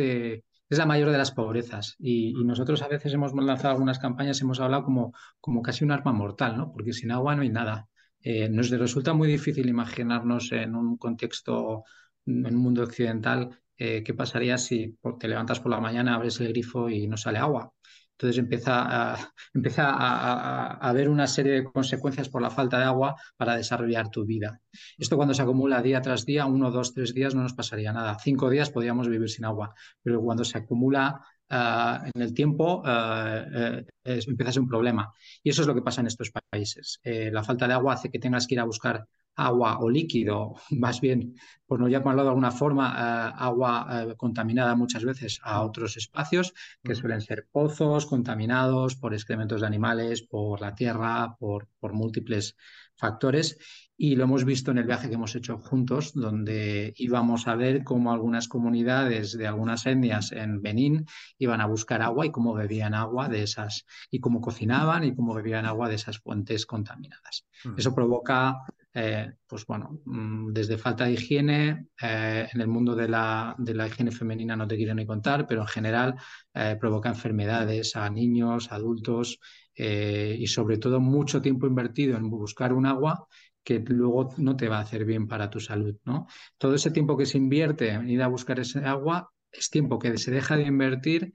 es, 0.69 0.77
la 0.77 0.85
mayor 0.85 1.11
de 1.11 1.17
las 1.17 1.31
pobrezas 1.31 1.95
y, 1.99 2.33
nosotros 2.43 2.81
a 2.81 2.87
veces 2.87 3.13
hemos 3.13 3.33
lanzado 3.33 3.73
algunas 3.73 3.99
campañas, 3.99 4.41
hemos 4.41 4.59
hablado 4.59 4.83
como, 4.83 5.13
como 5.39 5.61
casi 5.61 5.83
un 5.83 5.91
arma 5.91 6.11
mortal, 6.13 6.57
¿no? 6.57 6.71
Porque 6.71 6.93
sin 6.93 7.11
agua 7.11 7.35
no 7.35 7.43
hay 7.43 7.49
nada. 7.49 7.87
Eh, 8.21 8.49
nos 8.49 8.69
resulta 8.69 9.13
muy 9.13 9.27
difícil 9.27 9.67
imaginarnos 9.69 10.51
en 10.51 10.75
un 10.75 10.97
contexto, 10.97 11.83
en 12.25 12.45
un 12.45 12.55
mundo 12.55 12.83
occidental, 12.83 13.49
qué 13.75 14.13
pasaría 14.15 14.57
si 14.57 14.97
te 15.19 15.27
levantas 15.27 15.59
por 15.59 15.71
la 15.71 15.81
mañana, 15.81 16.15
abres 16.15 16.39
el 16.39 16.47
grifo 16.49 16.89
y 16.89 17.07
no 17.07 17.17
sale 17.17 17.39
agua. 17.39 17.73
Entonces 18.17 18.37
empieza, 18.37 19.13
a, 19.13 19.33
empieza 19.53 19.89
a, 19.89 20.77
haber 20.87 21.09
una 21.09 21.27
serie 21.27 21.53
de 21.53 21.63
consecuencias 21.63 22.29
por 22.29 22.41
la 22.41 22.49
falta 22.49 22.77
de 22.77 22.85
agua 22.85 23.15
para 23.37 23.55
desarrollar 23.55 24.09
tu 24.09 24.25
vida. 24.25 24.59
Esto 24.97 25.15
cuando 25.15 25.33
se 25.33 25.41
acumula 25.41 25.81
día 25.81 26.01
tras 26.01 26.25
día, 26.25 26.45
uno, 26.45 26.71
dos, 26.71 26.93
tres 26.93 27.13
días, 27.13 27.35
no 27.35 27.41
nos 27.41 27.53
pasaría 27.53 27.91
nada. 27.91 28.17
Cinco 28.19 28.49
días 28.49 28.69
podríamos 28.69 29.09
vivir 29.09 29.29
sin 29.29 29.45
agua, 29.45 29.73
pero 30.01 30.21
cuando 30.21 30.45
se 30.45 30.57
acumula 30.57 31.21
ah, 31.49 32.05
en 32.13 32.21
el 32.21 32.33
tiempo 32.33 32.81
uh, 32.81 33.83
empieza 34.03 34.49
a 34.49 34.53
ser 34.53 34.61
un 34.61 34.69
problema. 34.69 35.11
Y 35.41 35.49
eso 35.49 35.61
es 35.61 35.67
lo 35.67 35.75
que 35.75 35.81
pasa 35.81 36.01
en 36.01 36.07
estos 36.07 36.31
países. 36.31 36.99
Eh, 37.03 37.29
la 37.31 37.43
falta 37.43 37.67
de 37.67 37.73
agua 37.73 37.93
hace 37.93 38.09
que 38.09 38.19
tengas 38.19 38.47
que 38.47 38.55
ir 38.55 38.59
a 38.59 38.65
buscar 38.65 39.07
agua 39.35 39.79
o 39.79 39.89
líquido, 39.89 40.55
más 40.71 41.01
bien, 41.01 41.35
por 41.65 41.79
no 41.79 41.87
llamarlo 41.87 42.23
de 42.23 42.29
alguna 42.29 42.51
forma, 42.51 42.93
eh, 42.95 43.33
agua 43.37 43.87
eh, 43.89 44.15
contaminada 44.15 44.75
muchas 44.75 45.03
veces 45.03 45.39
a 45.43 45.61
otros 45.61 45.97
espacios, 45.97 46.53
que 46.83 46.95
suelen 46.95 47.21
ser 47.21 47.47
pozos 47.51 48.05
contaminados 48.05 48.95
por 48.95 49.13
excrementos 49.13 49.61
de 49.61 49.67
animales, 49.67 50.21
por 50.21 50.61
la 50.61 50.75
tierra, 50.75 51.35
por, 51.39 51.67
por 51.79 51.93
múltiples 51.93 52.55
factores. 52.95 53.57
Y 53.95 54.15
lo 54.15 54.23
hemos 54.23 54.43
visto 54.43 54.71
en 54.71 54.79
el 54.79 54.85
viaje 54.85 55.07
que 55.07 55.15
hemos 55.15 55.35
hecho 55.35 55.59
juntos, 55.59 56.13
donde 56.13 56.93
íbamos 56.97 57.47
a 57.47 57.55
ver 57.55 57.83
cómo 57.83 58.11
algunas 58.11 58.47
comunidades 58.47 59.37
de 59.37 59.47
algunas 59.47 59.85
etnias 59.85 60.31
en 60.31 60.61
Benín 60.61 61.05
iban 61.37 61.61
a 61.61 61.67
buscar 61.67 62.01
agua 62.01 62.25
y 62.25 62.31
cómo 62.31 62.53
bebían 62.53 62.95
agua 62.95 63.29
de 63.29 63.43
esas, 63.43 63.85
y 64.09 64.19
cómo 64.19 64.41
cocinaban 64.41 65.03
y 65.03 65.15
cómo 65.15 65.33
bebían 65.35 65.65
agua 65.65 65.89
de 65.89 65.95
esas 65.95 66.19
fuentes 66.19 66.65
contaminadas. 66.65 67.45
Eso 67.77 67.93
provoca 67.93 68.57
eh, 68.93 69.33
pues 69.47 69.65
bueno, 69.65 70.01
mm, 70.05 70.53
desde 70.53 70.77
falta 70.77 71.05
de 71.05 71.13
higiene, 71.13 71.87
eh, 72.01 72.47
en 72.51 72.61
el 72.61 72.67
mundo 72.67 72.95
de 72.95 73.07
la, 73.07 73.55
de 73.57 73.73
la, 73.73 73.87
higiene 73.87 74.11
femenina 74.11 74.55
no 74.55 74.67
te 74.67 74.75
quiero 74.77 74.93
ni 74.93 75.05
contar, 75.05 75.47
pero 75.47 75.61
en 75.61 75.67
general 75.67 76.15
eh, 76.53 76.77
provoca 76.79 77.09
enfermedades 77.09 77.95
a 77.95 78.09
niños, 78.09 78.71
adultos 78.71 79.39
y 79.75 80.45
sobre 80.45 80.77
todo 80.77 80.99
mucho 80.99 81.41
tiempo 81.41 81.65
invertido 81.65 82.15
en 82.15 82.29
buscar 82.29 82.73
un 82.73 82.85
agua 82.85 83.27
que 83.63 83.79
luego 83.79 84.29
no 84.37 84.55
te 84.55 84.69
va 84.69 84.77
a 84.77 84.81
hacer 84.81 85.03
bien 85.03 85.27
para 85.27 85.49
tu 85.49 85.59
salud. 85.59 85.95
¿no? 86.05 86.27
Todo 86.59 86.75
ese 86.75 86.91
tiempo 86.91 87.17
que 87.17 87.25
se 87.25 87.39
invierte 87.39 87.89
en 87.89 88.07
ir 88.07 88.21
a 88.21 88.27
buscar 88.27 88.59
ese 88.59 88.85
agua 88.85 89.31
es 89.51 89.71
tiempo 89.71 89.97
que 89.99 90.15
se 90.17 90.29
deja 90.29 90.57
de 90.57 90.63
invertir 90.67 91.33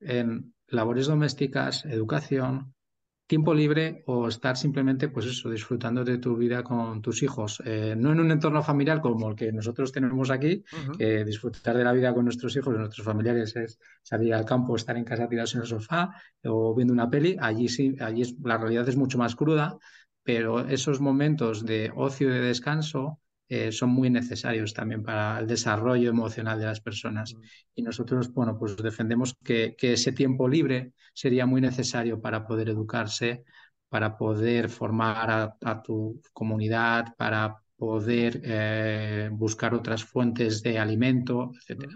en 0.00 0.54
labores 0.66 1.06
domésticas, 1.06 1.84
educación, 1.84 2.74
tiempo 3.26 3.54
libre 3.54 4.02
o 4.06 4.28
estar 4.28 4.56
simplemente, 4.56 5.08
pues 5.08 5.26
eso, 5.26 5.50
disfrutando 5.50 6.04
de 6.04 6.18
tu 6.18 6.36
vida 6.36 6.62
con 6.62 7.00
tus 7.00 7.22
hijos. 7.22 7.62
Eh, 7.64 7.94
no 7.96 8.12
en 8.12 8.20
un 8.20 8.30
entorno 8.30 8.62
familiar 8.62 9.00
como 9.00 9.30
el 9.30 9.36
que 9.36 9.50
nosotros 9.50 9.92
tenemos 9.92 10.30
aquí, 10.30 10.62
que 10.98 11.24
disfrutar 11.24 11.76
de 11.76 11.84
la 11.84 11.92
vida 11.92 12.12
con 12.12 12.24
nuestros 12.24 12.54
hijos, 12.56 12.76
nuestros 12.76 13.04
familiares 13.04 13.56
es 13.56 13.78
salir 14.02 14.34
al 14.34 14.44
campo, 14.44 14.76
estar 14.76 14.96
en 14.96 15.04
casa 15.04 15.28
tirados 15.28 15.54
en 15.54 15.62
el 15.62 15.66
sofá 15.66 16.14
o 16.44 16.74
viendo 16.74 16.92
una 16.92 17.08
peli. 17.08 17.36
Allí 17.40 17.68
sí, 17.68 17.96
allí 18.00 18.22
es, 18.22 18.34
la 18.42 18.58
realidad 18.58 18.88
es 18.88 18.96
mucho 18.96 19.16
más 19.16 19.34
cruda, 19.34 19.78
pero 20.22 20.60
esos 20.60 21.00
momentos 21.00 21.64
de 21.64 21.92
ocio 21.94 22.28
y 22.28 22.32
de 22.32 22.40
descanso 22.40 23.20
eh, 23.48 23.72
son 23.72 23.90
muy 23.90 24.08
necesarios 24.08 24.72
también 24.72 25.02
para 25.02 25.38
el 25.38 25.46
desarrollo 25.46 26.08
emocional 26.08 26.58
de 26.58 26.66
las 26.66 26.80
personas. 26.80 27.34
Mm. 27.34 27.40
Y 27.76 27.82
nosotros, 27.82 28.32
bueno, 28.32 28.58
pues 28.58 28.76
defendemos 28.76 29.34
que, 29.44 29.76
ese 29.78 30.12
tiempo 30.12 30.48
libre 30.48 30.92
sería 31.12 31.46
muy 31.46 31.60
necesario 31.60 32.20
para 32.20 32.46
poder 32.46 32.70
educarse, 32.70 33.44
para 33.88 34.16
poder 34.16 34.68
formar 34.70 35.56
a, 35.60 35.82
tu 35.82 36.20
comunidad, 36.32 37.14
para 37.16 37.56
poder 37.76 38.40
eh, 38.42 39.28
buscar 39.30 39.74
otras 39.74 40.04
fuentes 40.04 40.62
de 40.62 40.78
alimento, 40.78 41.52
etc. 41.68 41.88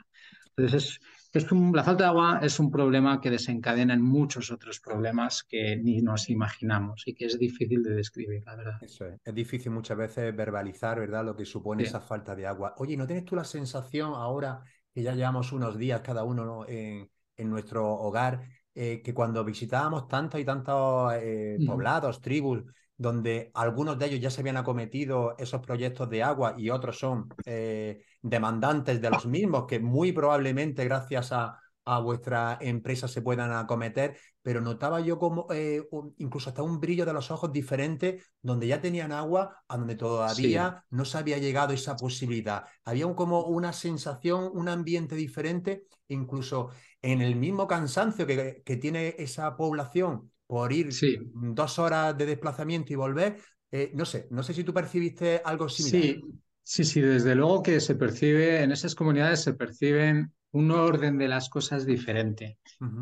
Mm. 1.33 1.39
Entonces, 1.39 1.75
la 1.75 1.85
falta 1.85 2.05
de 2.05 2.09
agua 2.09 2.41
es 2.43 2.59
un 2.59 2.71
problema 2.71 3.21
que 3.21 3.31
desencadena 3.31 3.95
en 3.95 4.03
muchos 4.03 4.51
otros 4.51 4.81
problemas 4.81 5.43
que 5.43 5.77
ni 5.77 6.01
nos 6.01 6.31
imaginamos 6.31 7.03
y 7.07 7.15
que 7.15 7.27
es 7.27 7.39
difícil 7.39 7.83
de 7.83 7.95
describir, 7.95 8.43
la 8.45 8.57
verdad. 8.57 8.79
Eso 8.81 9.07
es. 9.07 9.21
Es 9.25 9.35
difícil 9.35 9.73
muchas 9.73 9.97
veces 9.97 10.35
verbalizar, 10.35 10.99
¿verdad?, 10.99 11.25
lo 11.25 11.37
que 11.37 11.45
supone 11.45 11.83
esa 11.83 12.01
falta 12.01 12.35
de 12.35 12.47
agua. 12.47 12.75
Oye, 12.79 12.97
¿no 12.97 13.07
tienes 13.07 13.25
tú 13.25 13.37
la 13.37 13.45
sensación 13.45 14.13
ahora 14.15 14.63
que 14.93 15.03
ya 15.03 15.15
llevamos 15.15 15.53
unos 15.53 15.77
días 15.77 16.01
cada 16.01 16.25
uno 16.25 16.65
en, 16.67 17.09
nuestro 17.37 17.87
hogar, 17.89 18.43
eh, 18.75 19.01
que 19.01 19.15
cuando 19.15 19.45
visitábamos 19.45 20.09
tantos 20.09 20.41
y 20.41 20.45
tantos 20.45 21.13
eh, 21.15 21.57
poblados, 21.65 22.21
tribus, 22.21 22.65
donde 22.97 23.53
algunos 23.55 23.97
de 23.97 24.07
ellos 24.07 24.21
ya 24.21 24.31
se 24.31 24.41
habían 24.41 24.57
acometido 24.57 25.37
esos 25.39 25.61
proyectos 25.61 26.11
de 26.11 26.25
agua 26.25 26.55
y 26.59 26.69
otros 26.69 26.99
son 26.99 27.29
eh, 27.45 28.03
demandantes 28.23 29.01
de 29.01 29.11
los 29.11 29.27
mismos, 29.27 29.67
que 29.67 29.81
muy 29.81 30.13
probablemente 30.13 30.85
gracias 30.85 31.33
a, 31.33 31.59
vuestra 32.03 32.59
empresa 32.61 33.09
se 33.09 33.23
puedan 33.23 33.51
acometer, 33.51 34.19
pero 34.43 34.61
notaba 34.61 35.01
yo 35.01 35.19
como 35.19 35.47
eh, 35.51 35.83
incluso 36.19 36.51
hasta 36.51 36.63
un 36.63 36.79
brillo 36.79 37.07
de 37.07 37.15
los 37.15 37.31
ojos 37.31 37.51
diferente, 37.51 38.23
donde 38.43 38.67
ya 38.67 38.79
tenían 38.79 39.11
agua, 39.11 39.65
a 39.67 39.79
donde 39.79 39.95
todavía 39.95 40.85
no 40.91 41.07
se 41.07 41.17
había 41.17 41.39
llegado 41.39 41.73
esa 41.73 41.97
posibilidad. 41.97 42.65
Había 42.85 43.07
como 43.15 43.45
una 43.45 43.73
sensación, 43.73 44.51
un 44.53 44.69
ambiente 44.69 45.17
diferente, 45.17 45.85
incluso 46.09 46.69
en 47.01 47.23
el 47.23 47.37
mismo 47.37 47.67
cansancio 47.67 48.27
que, 48.27 48.61
que 48.67 48.77
tiene 48.77 49.15
esa 49.17 49.57
población 49.57 50.31
por 50.49 50.73
ir 50.73 50.89
dos 51.33 51.79
horas 51.79 52.17
de 52.17 52.27
desplazamiento 52.27 52.93
y 52.93 52.97
volver. 52.97 53.39
Eh, 53.71 53.93
no 53.95 54.07
sé, 54.07 54.27
no 54.31 54.43
sé 54.43 54.55
si 54.55 54.65
tú 54.65 54.73
percibiste 54.73 55.43
algo 55.45 55.69
similar. 55.69 56.03
Sí, 56.03 56.23
sí, 56.69 56.85
sí, 56.85 57.01
desde 57.01 57.35
luego 57.35 57.63
que 57.63 57.81
se 57.81 57.95
percibe, 57.95 58.63
en 58.63 58.73
esas 58.73 58.95
comunidades 58.95 59.43
se 59.43 59.55
perciben 59.55 60.35
un 60.51 60.71
orden 60.71 61.17
de 61.17 61.27
las 61.27 61.49
cosas 61.49 61.87
diferente. 61.87 62.59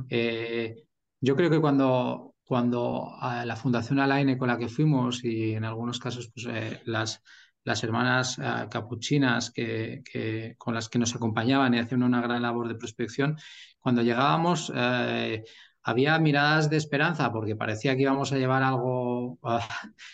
Eh, 0.08 0.84
yo 1.20 1.34
creo 1.34 1.50
que 1.50 1.60
cuando, 1.60 2.36
cuando 2.44 3.10
a 3.18 3.44
la 3.44 3.56
Fundación 3.56 3.98
Alaine 3.98 4.38
con 4.38 4.46
la 4.46 4.56
que 4.56 4.68
fuimos 4.68 5.24
y 5.24 5.54
en 5.54 5.64
algunos 5.64 5.98
casos 5.98 6.30
pues, 6.32 6.46
eh, 6.48 6.80
las, 6.84 7.20
las 7.64 7.82
hermanas 7.82 8.38
eh, 8.38 8.66
capuchinas 8.70 9.50
que, 9.50 10.54
con 10.56 10.72
las 10.72 10.88
que 10.88 11.00
nos 11.00 11.16
acompañaban 11.16 11.74
y 11.74 11.80
hacían 11.80 12.04
una 12.04 12.22
gran 12.22 12.42
labor 12.42 12.68
de 12.68 12.76
prospección, 12.76 13.36
cuando 13.80 14.02
llegábamos 14.02 14.72
eh, 14.74 15.42
había 15.86 16.18
miradas 16.18 16.68
de 16.68 16.76
esperanza 16.76 17.32
porque 17.32 17.56
parecía 17.56 17.94
que 17.96 18.02
íbamos 18.02 18.32
a 18.32 18.38
llevar 18.38 18.62
algo 18.62 19.38
ah, 19.42 19.66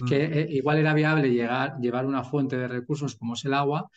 que 0.09 0.47
mm. 0.49 0.53
igual 0.53 0.79
era 0.79 0.95
viable 0.95 1.31
llegar, 1.31 1.79
llevar 1.81 2.07
una 2.07 2.25
fuente 2.25 2.57
de 2.57 2.69
recursos 2.69 3.17
como 3.17 3.35
es 3.35 3.45
el 3.45 3.55
agua 3.55 3.91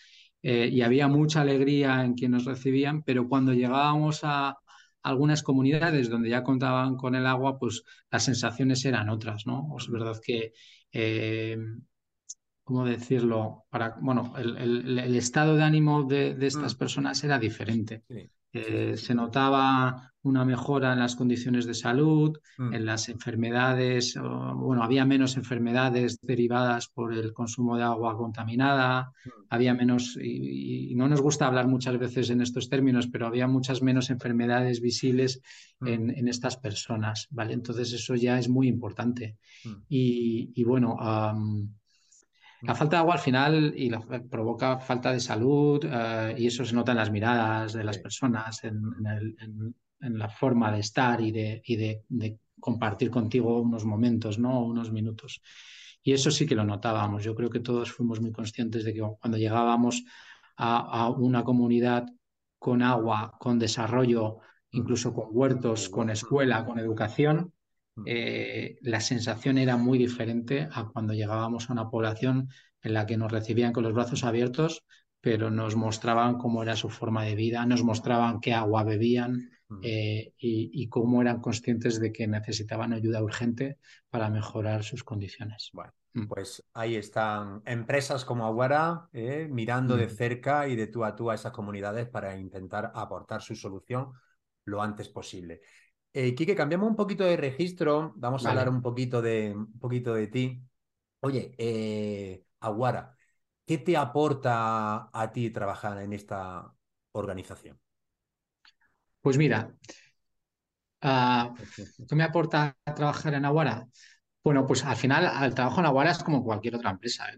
y 0.47 0.81
había 0.83 1.07
mucha 1.07 1.41
alegría 1.41 2.05
en 2.05 2.13
quienes 2.13 2.45
nos 2.45 2.45
recibían, 2.45 3.01
pero 3.01 3.27
cuando 3.27 3.51
llegábamos 3.51 4.19
a, 4.21 4.55
algunas 5.05 5.43
comunidades 5.43 6.09
donde 6.09 6.29
ya 6.29 6.43
contaban 6.43 6.97
con 6.97 7.13
el 7.13 7.27
agua, 7.27 7.59
pues 7.59 7.83
las 8.09 8.23
sensaciones 8.23 8.83
eran 8.85 9.09
otras, 9.09 9.45
¿no? 9.45 9.75
es 9.77 9.87
verdad 9.87 10.19
que, 10.21 10.53
eh, 10.91 11.57
¿cómo 12.63 12.85
decirlo? 12.85 13.65
Para, 13.69 13.97
bueno, 14.01 14.33
el, 14.35 15.15
estado 15.15 15.55
de 15.55 15.63
ánimo 15.63 16.05
de, 16.05 16.35
estas 16.41 16.73
mm. 16.73 16.77
personas 16.79 17.23
era 17.23 17.37
diferente. 17.37 18.03
Eh, 18.51 18.97
se 18.97 19.13
notaba 19.13 20.11
una 20.25 20.43
mejora 20.43 20.93
en 20.93 20.99
las 20.99 21.15
condiciones 21.15 21.65
de 21.65 21.73
salud, 21.73 22.37
mm. 22.57 22.73
en 22.73 22.85
las 22.85 23.09
enfermedades, 23.09 24.15
bueno, 24.55 24.83
había 24.83 25.05
menos 25.05 25.37
enfermedades 25.37 26.19
derivadas 26.21 26.87
por 26.87 27.13
el 27.13 27.31
consumo 27.31 27.77
de 27.77 27.83
agua 27.83 28.17
contaminada, 28.17 29.13
mm. 29.23 29.29
había 29.49 29.73
menos, 29.73 30.17
y, 30.21 30.93
no 30.95 31.07
nos 31.07 31.21
gusta 31.21 31.47
hablar 31.47 31.67
muchas 31.67 31.97
veces 31.99 32.29
en 32.29 32.41
estos 32.41 32.69
términos, 32.69 33.07
pero 33.07 33.27
había 33.27 33.47
muchas 33.47 33.81
menos 33.81 34.09
enfermedades 34.09 34.81
visibles 34.81 35.41
mm. 35.79 35.87
en, 35.87 36.27
estas 36.27 36.57
personas, 36.57 37.27
¿vale? 37.29 37.53
Entonces 37.53 37.93
eso 37.93 38.15
ya 38.15 38.39
es 38.39 38.49
muy 38.49 38.67
importante. 38.67 39.37
Y, 39.87 40.63
bueno, 40.63 40.97
la 42.61 42.73
falta 42.73 42.95
de 42.95 43.01
agua 43.01 43.13
al 43.13 43.19
final 43.19 43.73
y 43.75 43.91
provoca 44.29 44.79
falta 44.79 45.11
de 45.11 45.19
salud 45.19 45.85
eh, 45.85 46.35
y 46.37 46.47
eso 46.47 46.65
se 46.65 46.73
nota 46.73 46.93
en 46.93 46.97
las 46.97 47.11
miradas 47.11 47.73
de 47.73 47.83
las 47.83 47.99
personas, 47.99 48.63
en, 48.63 48.81
el, 49.05 49.35
en 49.39 49.75
la 49.99 50.29
forma 50.29 50.71
de 50.71 50.79
estar 50.79 51.21
y 51.21 51.31
de, 51.31 51.61
y 51.65 51.75
de, 51.75 52.39
compartir 52.59 53.11
contigo 53.11 53.61
unos 53.61 53.85
momentos, 53.85 54.39
¿no? 54.39 54.63
unos 54.63 54.91
minutos. 54.91 55.41
Y 56.01 56.13
eso 56.13 56.31
sí 56.31 56.45
que 56.45 56.55
lo 56.55 56.63
notábamos. 56.63 57.23
Yo 57.23 57.35
creo 57.35 57.49
que 57.49 57.59
todos 57.59 57.91
fuimos 57.91 58.21
muy 58.21 58.31
conscientes 58.31 58.83
de 58.83 58.93
que 58.93 59.01
cuando 59.19 59.37
llegábamos 59.37 60.03
a, 60.57 61.09
una 61.09 61.43
comunidad 61.43 62.05
con 62.57 62.81
agua, 62.81 63.35
con 63.39 63.59
desarrollo, 63.59 64.37
incluso 64.71 65.13
con 65.13 65.27
huertos, 65.31 65.89
con 65.89 66.09
escuela, 66.09 66.65
con 66.65 66.79
educación, 66.79 67.53
eh, 68.05 68.77
la 68.81 68.99
sensación 68.99 69.57
era 69.57 69.77
muy 69.77 69.97
diferente 69.97 70.67
a 70.71 70.85
cuando 70.89 71.13
llegábamos 71.13 71.69
a 71.69 71.73
una 71.73 71.89
población 71.89 72.49
en 72.81 72.93
la 72.93 73.05
que 73.05 73.17
nos 73.17 73.31
recibían 73.31 73.73
con 73.73 73.83
los 73.83 73.93
brazos 73.93 74.23
abiertos, 74.23 74.85
pero 75.21 75.49
nos 75.49 75.75
mostraban 75.75 76.37
cómo 76.37 76.61
era 76.61 76.75
su 76.75 76.89
forma 76.89 77.23
de 77.23 77.35
vida, 77.35 77.65
nos 77.65 77.83
mostraban 77.83 78.39
qué 78.39 78.53
agua 78.53 78.83
bebían, 78.83 79.49
eh, 79.81 80.33
y, 80.37 80.87
cómo 80.89 81.21
eran 81.21 81.41
conscientes 81.41 81.99
de 81.99 82.11
que 82.11 82.27
necesitaban 82.27 82.93
ayuda 82.93 83.23
urgente 83.23 83.79
para 84.09 84.29
mejorar 84.29 84.83
sus 84.83 85.03
condiciones. 85.03 85.69
Bueno, 85.73 85.91
mm. 86.13 86.27
pues 86.27 86.63
ahí 86.73 86.95
están 86.95 87.61
empresas 87.65 88.25
como 88.25 88.45
Aguara 88.45 89.09
eh, 89.11 89.47
mirando 89.49 89.97
de 89.97 90.05
mm. 90.05 90.09
cerca 90.09 90.67
y 90.67 90.75
de 90.75 90.87
tú 90.87 91.03
a 91.03 91.15
tú 91.15 91.31
a 91.31 91.35
esas 91.35 91.51
comunidades 91.51 92.07
para 92.07 92.37
intentar 92.37 92.91
aportar 92.93 93.41
su 93.41 93.55
solución 93.55 94.11
lo 94.65 94.81
antes 94.81 95.09
posible. 95.09 95.61
Eh, 96.13 96.33
Quique, 96.33 96.55
cambiamos 96.55 96.89
un 96.89 96.95
poquito 96.95 97.23
de 97.25 97.35
registro, 97.35 98.13
vamos 98.15 98.45
a 98.45 98.49
hablar 98.49 98.69
un 98.69 98.81
poquito 98.81 99.21
de, 99.21 99.53
un 99.53 99.79
poquito 99.79 100.13
de 100.13 100.27
ti. 100.27 100.63
Oye, 101.19 101.53
eh, 101.57 102.45
Aguara, 102.61 103.15
¿qué 103.65 103.79
te 103.79 103.97
aporta 103.97 105.09
a 105.11 105.31
ti 105.33 105.49
trabajar 105.49 106.01
en 106.01 106.13
esta 106.13 106.73
organización? 107.11 107.79
Pues 109.25 109.39
mira, 109.39 109.73
ah, 111.01 111.55
¿qué 112.07 112.15
me 112.15 112.23
aporta 112.23 112.77
trabajar 112.95 113.33
en 113.33 113.45
Aguara? 113.45 113.87
Bueno, 114.43 114.67
pues 114.67 114.85
al 114.85 114.95
final 114.95 115.43
el 115.43 115.55
trabajo 115.55 115.79
en 115.79 115.87
Aguara 115.87 116.11
es 116.11 116.21
como 116.21 116.43
cualquier 116.43 116.75
otra 116.75 116.91
empresa. 116.91 117.25
¿eh? 117.31 117.37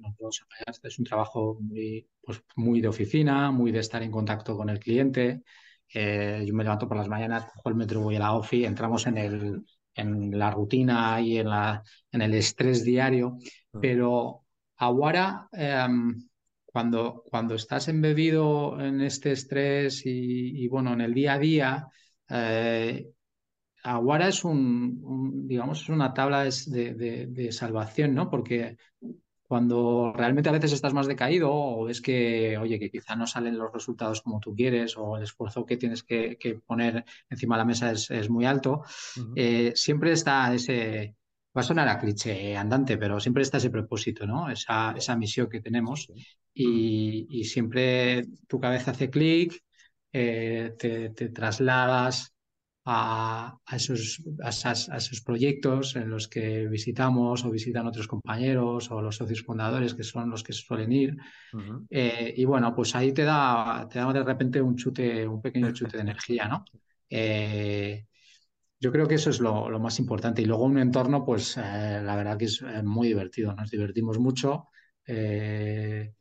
es 0.84 1.00
un 1.00 1.06
trabajo 1.06 1.58
muy, 1.62 2.06
pues, 2.22 2.44
muy 2.58 2.82
de 2.82 2.90
oficina, 2.90 3.52
muy 3.52 3.72
de 3.72 3.80
estar 3.80 4.04
en 4.04 4.12
contacto 4.12 4.58
con 4.58 4.70
el 4.70 4.80
cliente. 4.80 5.44
Eh, 5.94 6.44
yo 6.46 6.54
me 6.54 6.66
levanto 6.66 6.90
por 6.90 6.98
las 6.98 7.08
mañanas, 7.08 7.46
cojo 7.54 7.70
el 7.70 7.76
metro, 7.76 8.02
voy 8.02 8.18
a 8.18 8.20
la 8.20 8.34
OFI, 8.34 8.66
entramos 8.66 9.08
en, 9.08 9.18
el, 9.18 9.64
en 9.96 10.38
la 10.38 10.52
rutina 10.52 11.22
y 11.22 11.38
en, 11.38 11.50
la, 11.50 11.82
en 12.12 12.22
el 12.22 12.34
estrés 12.34 12.84
diario, 12.84 13.38
mm. 13.72 13.80
pero 13.80 14.44
Aguara 14.76 15.48
em, 15.54 16.18
cuando, 16.78 17.24
cuando 17.28 17.56
estás 17.56 17.88
embebido 17.88 18.80
en 18.80 19.02
este 19.02 19.32
estrés 19.32 20.04
y, 20.06 20.68
bueno, 20.68 20.94
en 20.94 21.02
el 21.02 21.12
día 21.12 21.34
a 21.34 21.40
día, 21.40 21.88
eh, 22.30 23.10
Aguara 23.82 24.28
es 24.28 24.44
un, 24.44 25.48
digamos, 25.48 25.82
es 25.82 25.90
una 25.90 26.14
tabla 26.14 26.44
de, 26.44 27.50
salvación, 27.52 28.14
¿no? 28.14 28.30
Porque 28.30 28.78
cuando 29.42 30.14
realmente 30.16 30.50
a 30.50 30.52
veces 30.52 30.72
estás 30.72 30.94
más 30.94 31.08
decaído 31.08 31.50
o 31.52 31.86
ves 31.86 32.00
que, 32.00 32.60
oye, 32.60 32.78
que 32.78 32.92
quizá 32.92 33.16
no 33.16 33.26
salen 33.26 33.58
los 33.58 33.74
resultados 33.74 34.22
como 34.22 34.40
tú 34.40 34.54
quieres 34.54 34.96
o 34.98 35.18
el 35.18 35.24
esfuerzo 35.24 35.66
que 35.66 35.78
tienes 35.78 36.04
que, 36.04 36.38
poner 36.64 37.06
encima 37.28 37.56
de 37.56 37.60
la 37.60 37.66
mesa 37.66 37.90
es, 37.92 38.30
muy 38.30 38.46
alto, 38.46 38.84
eh, 39.36 39.72
siempre 39.74 40.12
está 40.12 40.54
ese, 40.54 41.16
va 41.58 41.62
a 41.62 41.70
sonar 41.72 41.88
a 41.90 41.98
cliché 41.98 42.56
andante, 42.56 42.98
pero 42.98 43.20
siempre 43.20 43.44
está 43.44 43.58
ese 43.58 43.72
propósito, 43.72 44.28
¿no? 44.28 44.50
Esa, 44.50 44.94
esa 44.96 45.16
misión 45.16 45.50
que 45.50 45.60
tenemos 45.60 46.08
y, 46.54 47.44
siempre 47.46 48.26
tu 48.48 48.60
cabeza 48.60 48.92
hace 48.92 49.10
clic, 49.10 49.64
eh, 50.12 50.74
te, 50.78 51.30
trasladas 51.30 52.34
a, 52.86 53.58
esos, 53.72 54.24
esos, 54.96 55.22
proyectos 55.22 55.96
en 55.96 56.10
los 56.10 56.28
que 56.28 56.68
visitamos 56.68 57.44
o 57.44 57.52
visitan 57.52 57.88
otros 57.88 58.08
compañeros 58.08 58.90
o 58.92 59.02
los 59.02 59.18
socios 59.18 59.44
fundadores 59.44 59.94
que 59.94 60.04
son 60.04 60.30
los 60.30 60.44
que 60.44 60.54
suelen 60.54 60.92
ir. 60.92 61.18
Eh, 61.90 62.34
y 62.38 62.46
bueno, 62.46 62.74
pues 62.76 62.96
ahí 62.96 63.12
te 63.14 63.24
da, 63.24 63.88
te 63.92 64.00
da 64.00 64.14
de 64.14 64.24
repente 64.24 64.62
un 64.62 64.76
chute, 64.76 65.28
un 65.28 65.42
pequeño 65.42 65.72
chute 65.72 65.98
de 65.98 66.04
energía, 66.04 66.48
¿no? 66.48 66.64
Eh, 67.10 68.06
yo 68.80 68.92
creo 68.92 69.08
que 69.08 69.16
eso 69.16 69.30
es 69.30 69.40
lo, 69.40 69.80
más 69.80 70.00
importante. 70.00 70.42
Y 70.42 70.46
luego 70.46 70.64
un 70.64 70.78
entorno, 70.78 71.26
pues 71.26 71.58
eh, 71.58 72.02
la 72.04 72.16
verdad 72.16 72.38
que 72.38 72.46
es 72.46 72.62
eh, 72.62 72.84
muy 72.84 73.08
divertido. 73.08 73.54
Nos 73.54 73.72
divertimos 73.72 74.20
mucho. 74.20 74.68
Eh, 75.06 76.14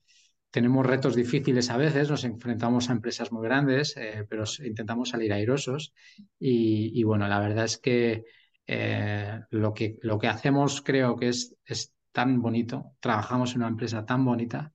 tenemos 0.50 0.86
retos 0.86 1.14
difíciles 1.14 1.70
a 1.70 1.76
veces, 1.76 2.08
nos 2.10 2.24
enfrentamos 2.24 2.88
a 2.88 2.92
empresas 2.92 3.30
muy 3.30 3.44
grandes, 3.44 3.94
pero 4.28 4.44
intentamos 4.64 5.10
salir 5.10 5.32
airosos. 5.32 5.92
Y, 6.38 7.02
bueno, 7.04 7.28
la 7.28 7.40
verdad 7.40 7.66
es 7.66 7.76
que, 7.76 8.24
lo 9.50 9.74
que 9.74 9.98
lo 10.00 10.18
que 10.18 10.28
hacemos 10.28 10.80
creo 10.80 11.16
que 11.16 11.28
es, 11.28 11.54
es 11.66 11.92
tan 12.12 12.40
bonito. 12.40 12.92
Trabajamos 13.00 13.52
en 13.52 13.58
una 13.58 13.68
empresa 13.68 14.06
tan 14.06 14.24
bonita 14.24 14.72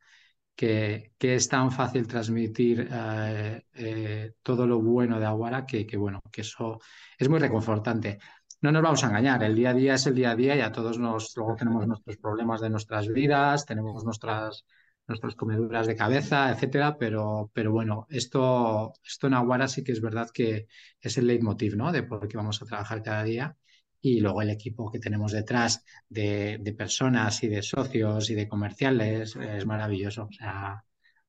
que, 0.61 1.35
es 1.35 1.49
tan 1.49 1.71
fácil 1.71 2.07
transmitir 2.07 2.87
eh, 2.91 3.63
eh, 3.73 4.33
todo 4.43 4.67
lo 4.67 4.79
bueno 4.79 5.19
de 5.19 5.25
Aguara 5.25 5.65
que, 5.65 5.97
bueno, 5.97 6.19
que 6.31 6.41
eso 6.41 6.79
es 7.17 7.29
muy 7.29 7.39
reconfortante. 7.39 8.19
No 8.61 8.71
nos 8.71 8.83
vamos 8.83 9.03
a 9.03 9.07
engañar, 9.07 9.43
el 9.43 9.55
día 9.55 9.71
a 9.71 9.73
día 9.73 9.95
es 9.95 10.05
el 10.05 10.13
día 10.13 10.31
a 10.31 10.35
día 10.35 10.55
y 10.55 10.61
a 10.61 10.71
todos 10.71 10.99
nos, 10.99 11.35
luego 11.35 11.55
tenemos 11.55 11.87
nuestros 11.87 12.17
problemas 12.17 12.61
de 12.61 12.69
nuestras 12.69 13.07
vidas, 13.07 13.65
tenemos 13.65 14.03
nuestras, 14.03 14.65
nuestras 15.07 15.35
comeduras 15.35 15.87
de 15.87 15.95
cabeza, 15.95 16.51
etcétera, 16.51 16.95
pero, 16.95 17.49
pero 17.53 17.71
bueno, 17.71 18.05
esto, 18.09 18.93
esto 19.03 19.27
en 19.27 19.33
Aguara 19.33 19.67
sí 19.67 19.83
que 19.83 19.93
es 19.93 20.01
verdad 20.01 20.29
que 20.31 20.67
es 20.99 21.17
el 21.17 21.25
leitmotiv, 21.25 21.75
¿no? 21.75 21.91
De 21.91 22.03
por 22.03 22.27
qué 22.27 22.37
vamos 22.37 22.61
a 22.61 22.65
trabajar 22.65 23.01
cada 23.01 23.23
día 23.23 23.57
y 24.01 24.19
luego 24.19 24.41
el 24.41 24.49
equipo 24.49 24.91
que 24.91 24.99
tenemos 24.99 25.31
detrás 25.31 25.83
de, 26.09 26.73
personas 26.77 27.43
y 27.43 27.47
de 27.47 27.61
socios 27.61 28.29
y 28.29 28.35
de 28.35 28.47
comerciales 28.47 29.35
es 29.35 29.65
maravilloso. 29.65 30.23
O 30.23 30.31
sea, 30.31 30.83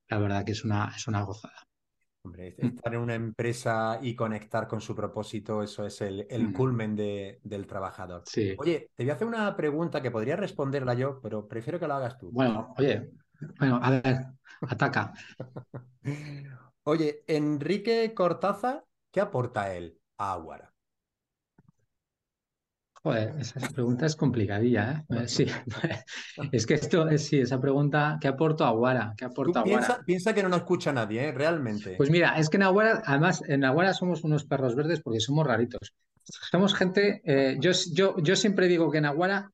la 0.09 0.19
verdad 0.19 0.45
que 0.45 0.53
es 0.53 0.65
una, 0.65 0.93
es 0.97 1.07
una 1.07 1.23
gozada. 1.23 1.67
Hombre, 2.25 2.55
estar 2.57 2.95
en 2.95 3.01
una 3.01 3.15
empresa 3.15 3.99
y 4.01 4.15
conectar 4.15 4.69
con 4.69 4.81
su 4.81 4.95
propósito, 4.95 5.63
eso 5.63 5.85
es 5.85 6.01
el, 6.03 6.25
el 6.31 6.49
mm. 6.49 6.53
culmen 6.53 6.95
del 6.97 7.67
trabajador. 7.67 8.23
Sí. 8.27 8.55
Oye, 8.59 8.91
te 8.95 9.03
voy 9.03 9.11
a 9.11 9.15
hacer 9.15 9.27
una 9.27 9.57
pregunta 9.57 10.01
que 10.01 10.13
podría 10.13 10.37
responderla 10.37 10.95
yo, 10.95 11.21
pero 11.21 11.49
prefiero 11.49 11.81
que 11.81 11.89
la 11.89 11.97
hagas 11.97 12.19
tú. 12.19 12.31
Bueno, 12.31 12.75
oye, 12.79 13.11
bueno, 13.59 13.81
a 13.83 13.91
ver, 13.91 14.27
ataca. 14.69 15.13
oye, 16.85 17.25
Enrique 17.27 18.15
Cortaza, 18.15 18.85
¿qué 19.11 19.21
aporta 19.21 19.75
él 19.75 19.99
a 20.17 20.35
Aguara? 20.35 20.72
Joder, 23.05 23.35
esa 23.41 23.69
pregunta 23.69 24.07
es 24.07 24.15
complicadilla, 24.15 25.05
¿eh? 25.11 25.25
Sí, 25.27 25.47
es 26.53 26.67
que 26.67 26.75
esto 26.75 27.09
es, 27.09 27.27
sí, 27.27 27.41
esa 27.41 27.61
pregunta, 27.61 28.17
¿qué 28.21 28.29
aporto 28.29 28.65
a 28.65 28.69
Aguara? 28.69 29.13
¿Qué 29.17 29.25
aporto 29.25 29.59
a 29.59 29.65
Piensa, 29.65 30.01
piensa, 30.07 30.33
que 30.33 30.43
no 30.43 30.49
nos 30.49 30.61
escucha 30.61 30.93
nadie, 30.93 31.29
¿eh? 31.29 31.33
Realmente. 31.33 31.97
Pues 31.97 32.11
mira, 32.11 32.39
es 32.39 32.49
que 32.49 32.59
en 32.59 32.63
Aguara, 32.63 33.03
además, 33.05 33.43
en 33.49 33.65
Aguara 33.65 33.93
somos 33.93 34.23
unos 34.23 34.45
perros 34.45 34.77
verdes 34.77 35.01
porque 35.01 35.19
somos 35.19 35.45
raritos. 35.47 35.95
Somos 36.23 36.75
gente, 36.75 37.21
eh, 37.25 37.57
yo, 37.59 37.73
yo, 37.93 38.17
yo 38.19 38.37
siempre 38.37 38.69
digo 38.69 38.91
que 38.93 38.99
en 38.99 39.07
Aguara 39.07 39.51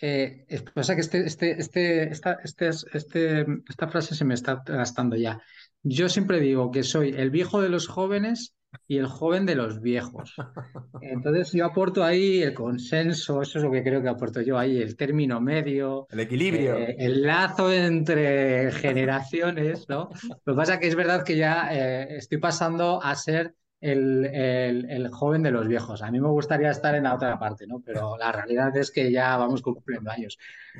eh, 0.00 0.46
pasa 0.72 0.94
que 0.94 1.00
este, 1.00 1.26
este, 1.26 1.60
este, 1.60 2.10
esta, 2.10 2.38
este, 2.44 2.68
este, 2.68 3.46
esta 3.68 3.88
frase 3.88 4.14
se 4.14 4.24
me 4.24 4.34
está 4.34 4.62
gastando 4.64 5.16
ya. 5.16 5.40
Yo 5.82 6.08
siempre 6.08 6.38
digo 6.38 6.70
que 6.70 6.84
soy 6.84 7.14
el 7.16 7.30
viejo 7.30 7.60
de 7.60 7.68
los 7.68 7.88
jóvenes 7.88 8.54
y 8.90 8.98
el 8.98 9.06
joven 9.06 9.46
de 9.46 9.54
los 9.54 9.80
viejos. 9.80 10.34
Entonces 11.00 11.52
yo 11.52 11.64
aporto 11.64 12.02
ahí 12.02 12.42
el 12.42 12.54
consenso, 12.54 13.40
eso 13.40 13.58
es 13.58 13.64
lo 13.64 13.70
que 13.70 13.84
creo 13.84 14.02
que 14.02 14.08
aporto 14.08 14.40
yo 14.40 14.58
ahí, 14.58 14.82
el 14.82 14.96
término 14.96 15.40
medio. 15.40 16.08
El 16.10 16.18
equilibrio. 16.18 16.74
Eh, 16.74 16.96
el 16.98 17.22
lazo 17.22 17.72
entre 17.72 18.72
generaciones, 18.72 19.88
¿no? 19.88 20.08
Lo 20.44 20.54
que 20.54 20.56
pasa 20.56 20.74
es 20.74 20.80
que 20.80 20.88
es 20.88 20.96
verdad 20.96 21.22
que 21.22 21.36
ya 21.36 21.68
eh, 21.70 22.16
estoy 22.16 22.38
pasando 22.38 23.00
a 23.00 23.14
ser 23.14 23.54
el, 23.80 24.26
el, 24.26 25.08
joven 25.08 25.42
de 25.42 25.50
los 25.50 25.66
viejos. 25.66 26.02
A 26.02 26.10
mí 26.10 26.20
me 26.20 26.28
gustaría 26.28 26.70
estar 26.70 26.94
en 26.94 27.04
la 27.04 27.14
otra 27.14 27.38
parte, 27.38 27.66
¿no? 27.66 27.80
Pero 27.80 28.16
la 28.18 28.30
realidad 28.30 28.76
es 28.76 28.90
que 28.90 29.10
ya 29.10 29.36
vamos 29.36 29.62
cumpliendo 29.62 30.10
años. 30.10 30.38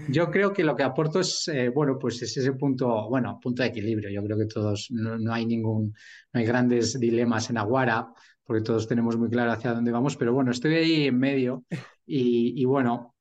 Yo 0.09 0.31
creo 0.31 0.53
que 0.53 0.65
lo 0.65 0.77
que 0.77 0.83
aporto 0.83 1.21
es, 1.21 1.49
eh, 1.49 1.71
bueno, 1.71 1.99
pues 1.99 2.21
es 2.23 2.37
ese 2.37 2.53
punto, 2.53 3.09
bueno, 3.09 3.41
punto 3.41 3.63
de 3.63 3.71
equilibrio. 3.71 4.11
Yo 4.11 4.23
creo 4.23 4.39
que 4.39 4.47
todos, 4.47 4.89
no, 4.91 5.33
hay 5.33 5.47
ningún, 5.47 5.95
no 6.33 6.41
hay 6.41 6.47
grandes 6.47 6.99
dilemas 7.01 7.49
en 7.51 7.59
Aguara, 7.59 8.13
porque 8.45 8.63
todos 8.63 8.87
tenemos 8.87 9.17
muy 9.17 9.31
claro 9.31 9.53
hacia 9.53 9.73
dónde 9.73 9.93
vamos, 9.93 10.17
pero 10.17 10.35
bueno, 10.35 10.51
estoy 10.51 10.75
ahí 10.75 11.07
en 11.07 11.19
medio 11.19 11.65
y, 12.05 12.61
y 12.61 12.65
bueno, 12.65 13.15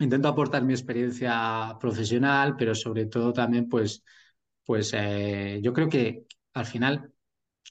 intento 0.00 0.28
aportar 0.28 0.64
mi 0.64 0.72
experiencia 0.72 1.76
profesional, 1.78 2.56
pero 2.56 2.74
sobre 2.74 3.06
todo 3.06 3.32
también, 3.32 3.68
pues, 3.68 4.02
pues 4.64 4.92
eh, 4.94 5.60
yo 5.62 5.72
creo 5.72 5.88
que 5.88 6.24
al 6.54 6.66
final 6.66 7.12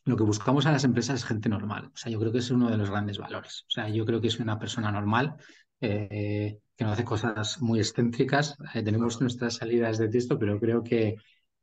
lo 0.09 0.17
que 0.17 0.23
buscamos 0.23 0.65
a 0.65 0.71
las 0.71 0.83
empresas 0.83 1.19
es 1.19 1.25
gente 1.25 1.49
normal. 1.49 1.91
O 1.93 1.97
sea, 1.97 2.11
yo 2.11 2.19
creo 2.19 2.31
que 2.31 2.39
es 2.39 2.49
uno 2.49 2.69
de 2.69 2.77
los 2.77 2.89
grandes 2.89 3.17
valores. 3.19 3.63
O 3.67 3.71
sea, 3.71 3.87
yo 3.89 4.05
creo 4.05 4.19
que 4.19 4.27
es 4.27 4.39
una 4.39 4.57
persona 4.57 4.91
normal 4.91 5.35
eh, 5.79 6.57
que 6.75 6.83
no 6.83 6.91
hace 6.91 7.05
cosas 7.05 7.61
muy 7.61 7.79
excéntricas. 7.79 8.57
Eh, 8.73 8.81
tenemos 8.81 9.21
nuestras 9.21 9.55
salidas 9.55 9.99
de 9.99 10.09
texto, 10.09 10.39
pero 10.39 10.59
creo 10.59 10.83
que, 10.83 11.15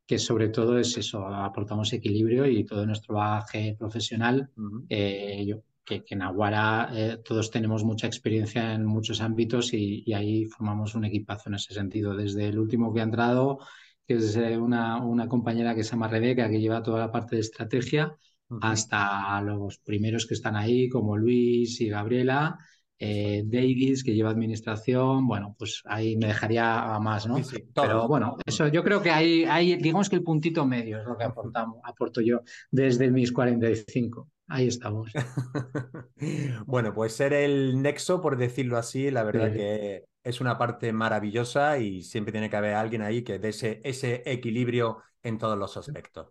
que 0.07 0.19
sobre 0.19 0.49
todo 0.49 0.79
es 0.79 0.97
eso, 0.97 1.27
aportamos 1.27 1.93
equilibrio 1.93 2.47
y 2.47 2.65
todo 2.65 2.87
nuestro 2.87 3.17
bagaje 3.17 3.75
profesional. 3.77 4.49
Eh, 4.89 5.45
yo, 5.45 5.63
que, 5.85 6.05
en 6.09 6.23
Aguara 6.23 7.19
todos 7.25 7.51
tenemos 7.51 7.85
mucha 7.85 8.07
experiencia 8.07 8.75
en 8.75 8.85
muchos 8.85 9.21
ámbitos 9.21 9.73
y, 9.73 10.03
y, 10.07 10.13
ahí 10.15 10.45
formamos 10.45 10.95
un 10.95 11.05
equipazo 11.05 11.49
en 11.49 11.57
ese 11.57 11.75
sentido. 11.75 12.15
Desde 12.15 12.49
el 12.49 12.59
último 12.59 12.93
que 12.95 13.01
ha 13.01 13.05
entrado 13.05 13.59
que 14.07 14.15
es 14.15 14.37
una, 14.37 14.99
una, 14.99 15.29
compañera 15.29 15.75
que 15.75 15.83
se 15.83 15.93
llama 15.93 16.09
Rebeca, 16.09 16.49
que 16.49 16.61
lleva 16.61 16.83
toda 16.83 17.01
la 17.01 17.11
parte 17.11 17.37
de 17.37 17.43
estrategia, 17.43 18.17
hasta 18.61 19.41
los 19.43 19.79
primeros 19.79 20.27
que 20.27 20.35
están 20.35 20.57
ahí, 20.57 20.89
como 20.89 21.17
Luis 21.17 21.81
y 21.81 21.89
Gabriela, 21.89 22.59
eh, 22.99 23.43
Davis, 23.45 24.03
que 24.03 24.15
lleva 24.15 24.31
administración, 24.31 25.27
bueno, 25.27 25.55
pues 25.59 25.83
ahí 25.85 26.17
me 26.17 26.29
dejaría 26.29 26.95
a 26.95 26.99
más, 26.99 27.27
¿no? 27.27 27.37
Pero 27.75 28.09
bueno, 28.09 28.37
eso 28.47 28.69
yo 28.69 28.83
creo 28.83 29.03
que 29.03 29.11
hay, 29.11 29.45
hay, 29.45 29.77
digamos 29.77 30.09
que 30.09 30.17
el 30.17 30.23
puntito 30.23 30.65
medio 30.65 31.01
es 31.01 31.05
lo 31.05 31.17
que 31.17 31.25
aportamos, 31.25 31.79
aporto 31.85 32.21
yo 32.21 32.41
desde 32.71 33.11
mis 33.11 33.33
45. 33.33 34.31
Ahí 34.49 34.69
estamos. 34.69 35.11
bueno, 36.67 36.95
pues 36.95 37.13
ser 37.13 37.33
el 37.33 37.83
nexo, 37.83 38.23
por 38.23 38.39
decirlo 38.39 38.79
así, 38.79 39.11
la 39.11 39.25
verdad 39.25 39.53
que 39.53 40.05
es 40.23 40.41
una 40.41 40.57
parte 40.57 40.93
maravillosa 40.93 41.79
y 41.79 42.03
siempre 42.03 42.33
tiene 42.33 42.49
que 42.49 42.57
haber 42.57 42.75
alguien 42.75 43.03
ahí 43.03 43.23
que 43.23 43.39
dé 43.39 43.49
ese, 43.51 43.81
ese 43.85 44.23
equilibrio 44.25 44.99
en 45.23 45.39
todos 45.39 45.59
los 45.59 45.77
aspectos. 45.77 46.29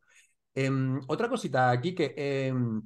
Em, 0.56 1.00
otra 1.08 1.28
cosita 1.28 1.70
aquí 1.70 1.94
que 1.94 2.14
em, 2.16 2.82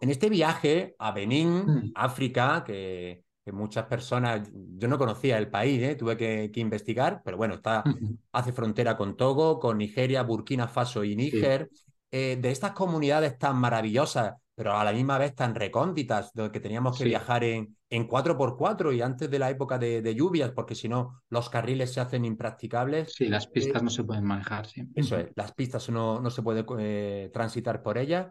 en 0.00 0.10
este 0.10 0.28
viaje 0.30 0.94
a 0.98 1.10
Benín, 1.10 1.64
mm. 1.66 1.92
África, 1.94 2.62
que, 2.64 3.24
muchas 3.52 3.86
personas, 3.86 4.48
yo 4.54 4.86
no 4.86 4.96
conocía 4.96 5.36
el 5.36 5.50
país, 5.50 5.82
¿eh? 5.82 5.96
tuve 5.96 6.16
que, 6.16 6.60
investigar, 6.60 7.22
pero 7.24 7.36
bueno, 7.36 7.54
está, 7.54 7.82
hace 8.30 8.52
frontera 8.52 8.96
con 8.96 9.16
Togo, 9.16 9.58
con 9.58 9.78
Nigeria, 9.78 10.22
Burkina 10.22 10.68
Faso 10.68 11.02
y 11.02 11.16
Níger. 11.16 11.68
Eh, 12.14 12.36
de 12.38 12.50
estas 12.50 12.72
comunidades 12.72 13.38
tan 13.38 13.56
maravillosas, 13.56 14.34
pero 14.54 14.74
a 14.74 14.84
la 14.84 14.92
misma 14.92 15.18
vez 15.18 15.34
tan 15.34 15.54
recónditas, 15.54 16.30
donde 16.34 16.60
teníamos 16.60 16.96
que 16.96 17.04
viajar 17.04 17.42
en, 17.42 17.74
en 17.92 18.08
4x4 18.08 18.96
y 18.96 19.02
antes 19.02 19.30
de 19.30 19.38
la 19.38 19.50
época 19.50 19.78
de, 19.78 20.14
lluvias, 20.14 20.50
porque 20.52 20.74
si 20.74 20.88
no, 20.88 21.20
los 21.28 21.50
carriles 21.50 21.92
se 21.92 22.00
hacen 22.00 22.24
impracticables. 22.24 23.12
Sí, 23.12 23.26
las 23.26 23.46
pistas 23.46 23.82
eh, 23.82 23.84
no 23.84 23.90
se 23.90 24.02
pueden 24.02 24.24
manejar. 24.24 24.66
Sí. 24.66 24.88
Eso 24.94 25.18
es, 25.18 25.28
las 25.34 25.52
pistas 25.52 25.90
no, 25.90 26.18
no 26.18 26.30
se 26.30 26.40
puede 26.40 26.64
eh, 26.78 27.30
transitar 27.34 27.82
por 27.82 27.98
ellas. 27.98 28.28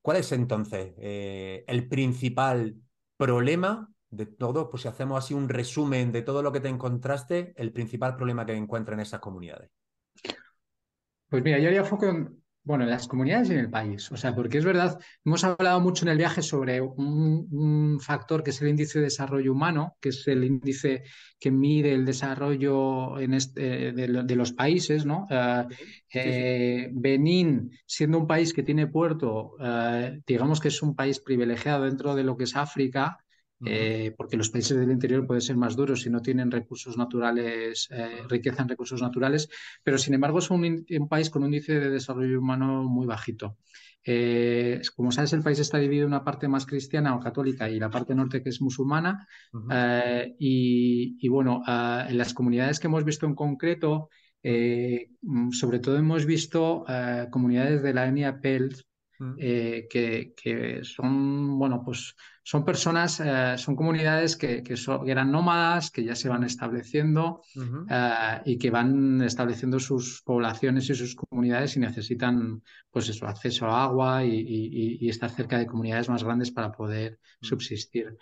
¿Cuál 0.00 0.18
es 0.18 0.30
entonces 0.30 0.94
eh, 0.98 1.64
el 1.66 1.88
principal 1.88 2.76
problema 3.16 3.90
de 4.08 4.26
todo? 4.26 4.70
Pues 4.70 4.82
si 4.82 4.88
hacemos 4.88 5.18
así 5.18 5.34
un 5.34 5.48
resumen 5.48 6.12
de 6.12 6.22
todo 6.22 6.40
lo 6.40 6.52
que 6.52 6.60
te 6.60 6.68
encontraste, 6.68 7.54
el 7.56 7.72
principal 7.72 8.14
problema 8.14 8.46
que 8.46 8.54
encuentran 8.54 9.00
en 9.00 9.02
esas 9.02 9.18
comunidades. 9.18 9.72
Pues 11.28 11.42
mira, 11.42 11.58
yo 11.58 11.66
haría 11.66 11.82
foco 11.82 12.06
en, 12.06 12.41
bueno, 12.64 12.84
en 12.84 12.90
las 12.90 13.08
comunidades 13.08 13.48
y 13.48 13.52
en 13.54 13.58
el 13.58 13.70
país. 13.70 14.10
O 14.12 14.16
sea, 14.16 14.34
porque 14.34 14.58
es 14.58 14.64
verdad, 14.64 14.98
hemos 15.24 15.42
hablado 15.42 15.80
mucho 15.80 16.04
en 16.04 16.12
el 16.12 16.18
viaje 16.18 16.42
sobre 16.42 16.80
un, 16.80 17.98
factor 18.00 18.42
que 18.42 18.50
es 18.50 18.62
el 18.62 18.68
índice 18.68 18.98
de 18.98 19.06
desarrollo 19.06 19.52
humano, 19.52 19.96
que 20.00 20.10
es 20.10 20.26
el 20.28 20.44
índice 20.44 21.02
que 21.38 21.50
mide 21.50 21.92
el 21.92 22.04
desarrollo 22.04 23.18
en 23.18 23.34
este, 23.34 23.92
de, 23.92 24.36
los 24.36 24.52
países, 24.52 25.04
¿no? 25.04 25.26
Eh, 25.30 25.64
eh, 26.14 26.88
Benín, 26.92 27.70
siendo 27.84 28.18
un 28.18 28.26
país 28.26 28.52
que 28.52 28.62
tiene 28.62 28.86
puerto, 28.86 29.56
eh, 29.60 30.20
digamos 30.26 30.60
que 30.60 30.68
es 30.68 30.82
un 30.82 30.94
país 30.94 31.20
privilegiado 31.20 31.84
dentro 31.84 32.14
de 32.14 32.22
lo 32.22 32.36
que 32.36 32.44
es 32.44 32.56
África, 32.56 33.18
eh, 33.64 34.14
porque 34.16 34.36
los 34.36 34.50
países 34.50 34.76
del 34.76 34.90
interior 34.90 35.26
pueden 35.26 35.40
ser 35.40 35.56
más 35.56 35.76
duros 35.76 36.02
si 36.02 36.10
no 36.10 36.20
tienen 36.20 36.50
recursos 36.50 36.96
naturales, 36.96 37.88
eh, 37.90 38.22
riqueza 38.28 38.62
en 38.62 38.68
recursos 38.68 39.00
naturales, 39.00 39.48
pero 39.82 39.98
sin 39.98 40.14
embargo 40.14 40.38
es 40.38 40.50
un, 40.50 40.86
país 41.08 41.30
con 41.30 41.42
un 41.42 41.48
índice 41.54 41.78
de 41.78 41.90
desarrollo 41.90 42.38
humano 42.40 42.84
muy 42.84 43.06
bajito. 43.06 43.58
Eh, 44.04 44.80
como 44.96 45.12
sabes, 45.12 45.32
el 45.32 45.42
país 45.42 45.60
está 45.60 45.78
dividido 45.78 46.06
en 46.06 46.12
una 46.12 46.24
parte 46.24 46.48
más 46.48 46.66
cristiana 46.66 47.14
o 47.14 47.20
católica 47.20 47.70
y 47.70 47.78
la 47.78 47.90
parte 47.90 48.14
norte 48.14 48.42
que 48.42 48.48
es 48.48 48.60
musulmana. 48.60 49.26
y, 50.38 51.28
bueno, 51.28 51.62
en 51.66 52.18
las 52.18 52.34
comunidades 52.34 52.80
que 52.80 52.88
hemos 52.88 53.04
visto 53.04 53.26
en 53.26 53.34
concreto, 53.34 54.08
mm, 54.42 55.50
sobre 55.52 55.78
todo 55.78 55.96
hemos 55.98 56.26
visto 56.26 56.84
comunidades 57.30 57.82
de 57.82 57.94
la 57.94 58.06
etnia 58.08 58.40
Pels, 59.36 59.86
que, 59.88 60.34
que, 60.36 60.80
son, 60.84 61.58
bueno, 61.58 61.82
pues 61.84 62.14
son 62.44 62.64
personas, 62.64 63.20
eh, 63.20 63.56
son 63.56 63.76
comunidades 63.76 64.36
que, 64.36 64.62
eran 65.06 65.30
nómadas, 65.30 65.90
que 65.90 66.04
ya 66.04 66.14
se 66.16 66.28
van 66.28 66.42
estableciendo 66.42 67.42
eh, 67.88 68.40
y 68.44 68.58
que 68.58 68.70
van 68.70 69.22
estableciendo 69.22 69.78
sus 69.78 70.22
poblaciones 70.22 70.90
y 70.90 70.94
sus 70.94 71.14
comunidades 71.14 71.76
y 71.76 71.80
necesitan 71.80 72.62
pues 72.90 73.08
eso, 73.08 73.26
acceso 73.26 73.66
a 73.66 73.84
agua 73.84 74.24
y, 74.24 75.08
estar 75.08 75.30
cerca 75.30 75.58
de 75.58 75.66
comunidades 75.66 76.08
más 76.08 76.24
grandes 76.24 76.50
para 76.50 76.72
poder 76.72 77.18
subsistir. 77.40 78.16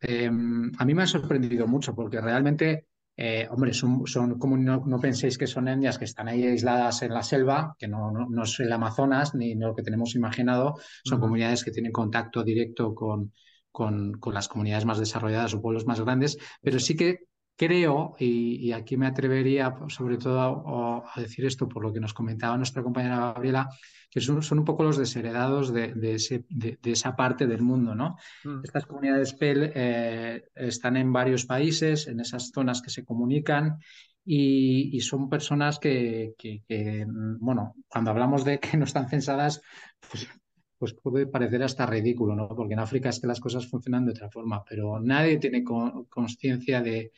Em, 0.00 0.70
a 0.78 0.84
mí 0.84 0.94
me 0.94 1.02
ha 1.02 1.06
sorprendido 1.06 1.66
mucho 1.66 1.94
porque 1.94 2.20
realmente 2.20 2.86
eh, 3.16 3.48
hombre, 3.50 3.72
son, 3.72 4.06
son 4.06 4.38
como 4.38 4.56
no, 4.56 5.00
penséis 5.00 5.38
que 5.38 5.46
son 5.46 5.68
etnias 5.68 5.98
que 5.98 6.04
están 6.04 6.28
ahí 6.28 6.44
aisladas 6.44 7.02
en 7.02 7.14
la 7.14 7.22
selva, 7.22 7.74
que 7.78 7.88
no, 7.88 8.10
no, 8.10 8.42
es 8.42 8.60
el 8.60 8.72
Amazonas 8.72 9.34
ni 9.34 9.54
lo 9.54 9.74
que 9.74 9.82
tenemos 9.82 10.14
imaginado, 10.14 10.74
son 11.04 11.20
comunidades 11.20 11.64
que 11.64 11.70
tienen 11.70 11.92
contacto 11.92 12.44
directo 12.44 12.94
con, 12.94 13.32
con, 13.72 14.18
las 14.32 14.48
comunidades 14.48 14.84
más 14.84 14.98
desarrolladas 14.98 15.54
o 15.54 15.62
pueblos 15.62 15.86
más 15.86 16.00
grandes, 16.00 16.38
pero 16.62 16.78
sí 16.78 16.96
que 16.96 17.20
creo, 17.56 18.14
y, 18.18 18.72
aquí 18.72 18.96
me 18.96 19.06
atrevería 19.06 19.74
sobre 19.88 20.18
todo 20.18 21.02
a, 21.06 21.20
decir 21.20 21.46
esto 21.46 21.68
por 21.68 21.82
lo 21.82 21.92
que 21.92 22.00
nos 22.00 22.12
comentaba 22.12 22.56
nuestra 22.56 22.82
compañera 22.82 23.32
Gabriela, 23.32 23.68
que 24.10 24.20
son, 24.20 24.40
un 24.58 24.64
poco 24.64 24.84
los 24.84 24.98
desheredados 24.98 25.72
de, 25.72 26.16
esa 26.84 27.16
parte 27.16 27.46
del 27.46 27.62
mundo. 27.62 27.94
¿no? 27.94 28.16
Mm. 28.44 28.60
Estas 28.62 28.86
comunidades 28.86 29.32
PEL 29.34 29.72
eh, 29.74 30.44
están 30.54 30.96
en 30.96 31.12
varios 31.12 31.46
países, 31.46 32.06
en 32.06 32.20
esas 32.20 32.50
zonas 32.54 32.82
que 32.82 32.90
se 32.90 33.04
comunican. 33.04 33.78
Y, 34.28 35.00
son 35.00 35.28
personas 35.28 35.78
que, 35.78 36.34
bueno, 37.38 37.74
cuando 37.88 38.10
hablamos 38.10 38.44
de 38.44 38.58
que 38.58 38.76
no 38.76 38.84
están 38.84 39.08
censadas, 39.08 39.62
pues 40.10 40.28
pues 40.78 40.92
puede 40.92 41.26
parecer 41.26 41.62
hasta 41.62 41.86
ridículo, 41.86 42.36
¿no? 42.36 42.48
Porque 42.48 42.74
en 42.74 42.80
África 42.80 43.08
es 43.08 43.18
que 43.18 43.26
las 43.26 43.40
cosas 43.40 43.66
funcionan 43.66 44.04
de 44.04 44.10
otra 44.10 44.28
forma, 44.28 44.62
pero 44.68 45.00
nadie 45.00 45.38
tiene 45.38 45.64
conciencia 45.64 46.82
de, 46.82 47.12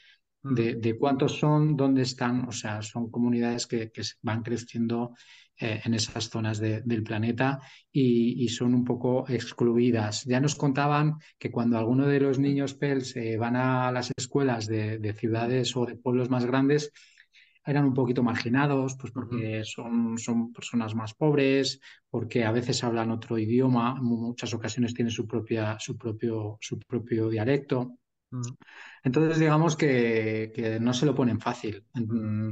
de, 0.55 0.97
cuántos 0.99 1.39
son, 1.39 1.77
dónde 1.77 2.03
están, 2.03 2.49
o 2.49 2.53
sea, 2.53 2.83
son 2.83 3.11
comunidades 3.11 3.67
que, 3.67 3.91
van 4.23 4.43
creciendo 4.43 5.15
eh, 5.59 5.81
en 5.85 5.95
esas 5.95 6.31
zonas 6.31 6.59
del 6.59 7.03
planeta 7.03 7.61
y, 7.93 8.49
son 8.49 8.75
un 8.75 8.85
poco 8.85 9.25
excluidas. 9.29 10.25
Ya 10.25 10.41
nos 10.41 10.55
contaban 10.55 11.17
que 11.39 11.51
cuando 11.51 11.79
alguno 11.79 12.07
de 12.07 12.21
los 12.21 12.39
niños 12.39 12.75
PELS 12.75 13.15
van 13.39 13.57
a 13.57 13.93
las 13.93 14.13
escuelas 14.17 14.67
de 14.67 15.15
ciudades 15.19 15.77
o 15.77 15.87
de 15.87 15.97
pueblos 15.97 16.31
más 16.31 16.45
grandes, 16.45 16.93
eran 17.69 17.85
un 17.85 17.93
poquito 17.93 18.23
marginados, 18.23 18.97
pues 18.99 19.13
porque 19.13 19.63
son, 19.63 20.17
son 20.17 20.55
personas 20.55 20.95
más 20.95 21.13
pobres, 21.13 21.81
porque 22.09 22.43
a 22.43 22.51
veces 22.51 22.83
hablan 22.83 23.11
otro 23.11 23.37
idioma, 23.37 23.95
en 23.99 24.05
muchas 24.05 24.55
ocasiones 24.55 24.95
tienen 24.95 25.11
su, 25.11 25.27
propia, 25.27 25.79
su, 25.79 25.99
propio, 25.99 26.57
su 26.63 26.79
propio 26.79 27.29
dialecto. 27.29 27.99
Entonces, 29.03 29.39
digamos 29.39 29.77
que, 29.77 30.79
no 30.81 30.93
se 30.93 31.07
lo 31.07 31.15
ponen 31.15 31.41
fácil. 31.41 31.85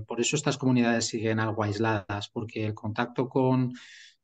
Por 0.07 0.21
eso 0.21 0.37
estas 0.37 0.59
comunidades 0.59 1.07
siguen 1.07 1.41
algo 1.41 1.63
aisladas, 1.63 2.29
porque 2.29 2.67
el 2.67 2.75
contacto 2.75 3.29
con, 3.29 3.73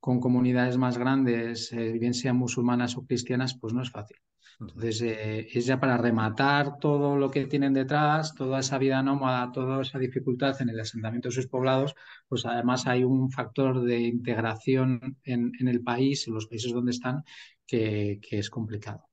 comunidades 0.01 0.79
más 0.79 0.99
grandes, 0.99 1.73
eh, 1.73 1.93
bien 1.93 2.15
sean 2.15 2.37
musulmanas 2.37 2.97
o 2.97 3.07
cristianas, 3.07 3.57
pues 3.61 3.73
no 3.73 3.83
es 3.83 3.91
fácil. 3.91 4.17
Entonces, 4.61 5.03
eh, 5.03 5.49
es 5.53 5.67
ya 5.67 5.81
para 5.81 5.97
rematar 5.97 6.79
todo 6.79 7.17
lo 7.17 7.31
que 7.31 7.47
tienen 7.47 7.73
detrás, 7.75 8.35
toda 8.35 8.61
esa 8.61 8.79
vida 8.79 9.03
nómada, 9.03 9.51
toda 9.53 9.83
esa 9.83 9.99
dificultad 9.99 10.61
en 10.61 10.69
el 10.71 10.81
asentamiento 10.81 11.29
de 11.29 11.35
sus 11.35 11.49
poblados, 11.49 11.95
pues 12.29 12.47
además 12.47 12.87
hay 12.87 13.05
un 13.05 13.31
factor 13.31 13.83
de 13.83 14.01
integración 14.01 15.19
en, 15.25 15.53
el 15.69 15.83
país, 15.83 16.27
en 16.29 16.35
los 16.35 16.47
países 16.47 16.73
donde 16.73 16.93
están, 16.93 17.25
que, 17.67 18.21
es 18.31 18.51
complicado. 18.51 19.09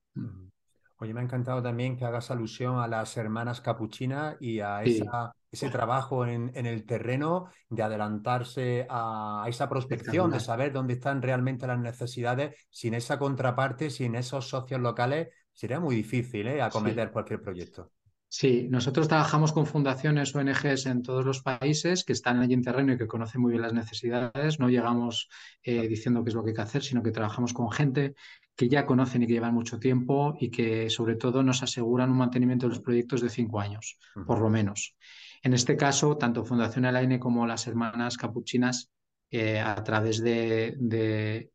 Oye, 1.02 1.14
me 1.14 1.22
ha 1.22 1.24
encantado 1.24 1.64
también 1.64 1.96
que 1.96 2.04
hagas 2.04 2.30
alusión 2.30 2.80
a 2.80 2.88
las 2.88 3.16
hermanas 3.16 3.62
capuchinas 3.62 4.36
y 4.42 4.60
a 4.60 4.84
ese 4.84 5.70
trabajo 5.70 6.26
en, 6.26 6.52
el 6.54 6.86
terreno 6.86 7.48
de 7.70 7.84
adelantarse 7.84 8.86
a, 8.90 9.46
esa 9.48 9.70
prospección, 9.70 10.30
de 10.30 10.42
saber 10.42 10.74
dónde 10.74 10.96
están 10.96 11.22
realmente 11.22 11.68
las 11.68 11.80
necesidades. 11.80 12.68
Sin 12.70 12.94
esa 12.94 13.18
contraparte, 13.18 13.90
sin 13.90 14.16
esos 14.16 14.50
socios 14.50 14.82
locales, 14.82 15.30
sería 15.54 15.80
muy 15.80 15.96
difícil 15.96 16.48
¿eh? 16.48 16.62
acometer 16.62 17.12
cualquier 17.12 17.42
proyecto. 17.42 17.92
Sí, 18.32 18.68
nosotros 18.70 19.08
trabajamos 19.08 19.54
con 19.54 19.66
fundaciones, 19.66 20.36
ONGs 20.36 20.86
en 20.86 21.02
todos 21.02 21.26
los 21.26 21.42
países 21.42 22.04
que 22.04 22.14
están 22.14 22.40
allí 22.40 22.54
en 22.54 22.62
terreno 22.62 22.94
y 22.94 22.98
que 22.98 23.08
conocen 23.08 23.42
muy 23.42 23.54
bien 23.54 23.64
las 23.64 23.74
necesidades. 23.74 24.60
No 24.60 24.70
llegamos 24.70 25.30
eh, 25.64 25.88
diciendo 25.88 26.24
qué 26.24 26.30
es 26.30 26.36
lo 26.36 26.44
que 26.44 26.52
hay 26.52 26.56
que 26.56 26.62
hacer, 26.62 26.84
sino 26.84 27.02
que 27.02 27.12
trabajamos 27.12 27.54
con 27.54 27.72
gente 27.72 28.14
que 28.60 28.68
ya 28.68 28.86
conocen 28.86 29.24
y 29.24 29.28
que 29.28 29.32
llevan 29.32 29.54
mucho 29.54 29.80
tiempo 29.80 30.36
y 30.38 30.52
que 30.52 30.90
sobre 30.90 31.16
todo 31.16 31.42
nos 31.44 31.64
aseguran 31.64 32.12
un 32.12 32.18
mantenimiento 32.18 32.66
de 32.66 32.72
los 32.72 32.82
proyectos 32.82 33.22
de 33.22 33.30
cinco 33.30 33.62
años, 33.62 33.98
por 34.28 34.42
lo 34.42 34.50
menos. 34.50 34.98
En 35.42 35.54
este 35.54 35.78
caso, 35.78 36.18
tanto 36.18 36.44
Fundación 36.44 36.84
Alaine 36.84 37.22
como 37.22 37.48
las 37.48 37.68
hermanas 37.68 38.18
capuchinas, 38.18 38.92
eh, 39.32 39.62
a 39.62 39.82
través 39.82 40.22
de, 40.22 40.76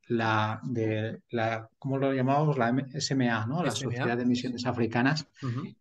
la, 0.09 0.59
de 0.63 1.21
la, 1.29 1.69
¿cómo 1.79 1.99
lo 1.99 2.15
llamamos? 2.15 2.57
La 2.57 2.75
SMA, 2.99 3.45
¿no? 3.49 3.63
la 3.63 3.71
Sociedad 3.71 4.17
de 4.17 4.25
Misiones 4.25 4.65
Africanas, 4.65 5.29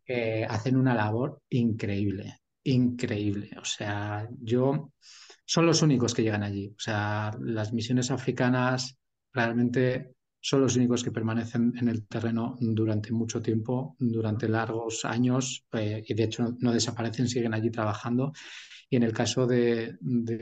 eh, 0.05 0.45
hacen 0.49 0.75
una 0.75 0.93
labor 0.93 1.41
increíble, 1.51 2.41
increíble. 2.63 3.49
O 3.61 3.63
sea, 3.63 4.27
yo, 4.41 4.91
son 5.45 5.65
los 5.67 5.81
únicos 5.83 6.13
que 6.13 6.23
llegan 6.23 6.43
allí. 6.43 6.67
O 6.67 6.79
sea, 6.81 7.31
las 7.39 7.71
misiones 7.71 8.11
africanas 8.11 8.97
realmente 9.31 10.12
son 10.45 10.59
los 10.59 10.75
únicos 10.75 11.05
que 11.05 11.11
permanecen 11.11 11.73
en 11.77 11.87
el 11.87 12.05
terreno 12.05 12.57
durante 12.59 13.13
mucho 13.13 13.41
tiempo, 13.41 13.95
durante 13.97 14.49
largos 14.49 15.05
años, 15.05 15.65
eh, 15.71 16.03
y 16.05 16.13
de 16.13 16.23
hecho 16.23 16.57
no 16.59 16.73
desaparecen, 16.73 17.29
siguen 17.29 17.53
allí 17.53 17.71
trabajando. 17.71 18.33
Y 18.89 18.97
en 18.97 19.03
el 19.03 19.13
caso 19.13 19.47
de, 19.47 19.97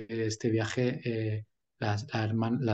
este 0.10 0.50
viaje, 0.50 1.02
eh, 1.06 1.46
las, 1.78 2.08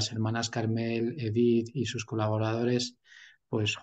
hermanas 0.10 0.50
Carmel, 0.50 1.16
Edith 1.20 1.70
y 1.74 1.86
sus 1.86 2.06
colaboradores, 2.06 2.98
pues 3.50 3.76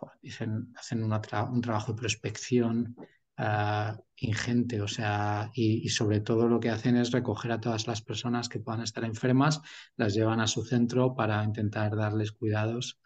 hacen 0.74 1.02
un 1.02 1.60
trabajo 1.60 1.92
de 1.92 1.98
prospección 1.98 2.96
ah, 3.36 4.00
ingente, 4.16 4.80
o 4.80 4.88
sea, 4.88 5.50
y, 5.52 5.84
y, 5.84 5.90
sobre 5.90 6.20
todo 6.20 6.48
lo 6.48 6.60
que 6.60 6.70
hacen 6.70 6.96
es 6.96 7.10
recoger 7.10 7.52
a 7.52 7.60
todas 7.60 7.86
las 7.88 8.00
personas 8.00 8.48
que 8.48 8.60
puedan 8.60 8.80
estar 8.80 9.04
enfermas, 9.04 9.60
las 9.96 10.14
llevan 10.14 10.40
a 10.40 10.46
su 10.46 10.64
centro 10.64 11.14
para 11.14 11.44
intentar 11.44 11.94
darles 11.94 12.32
cuidados 12.32 12.98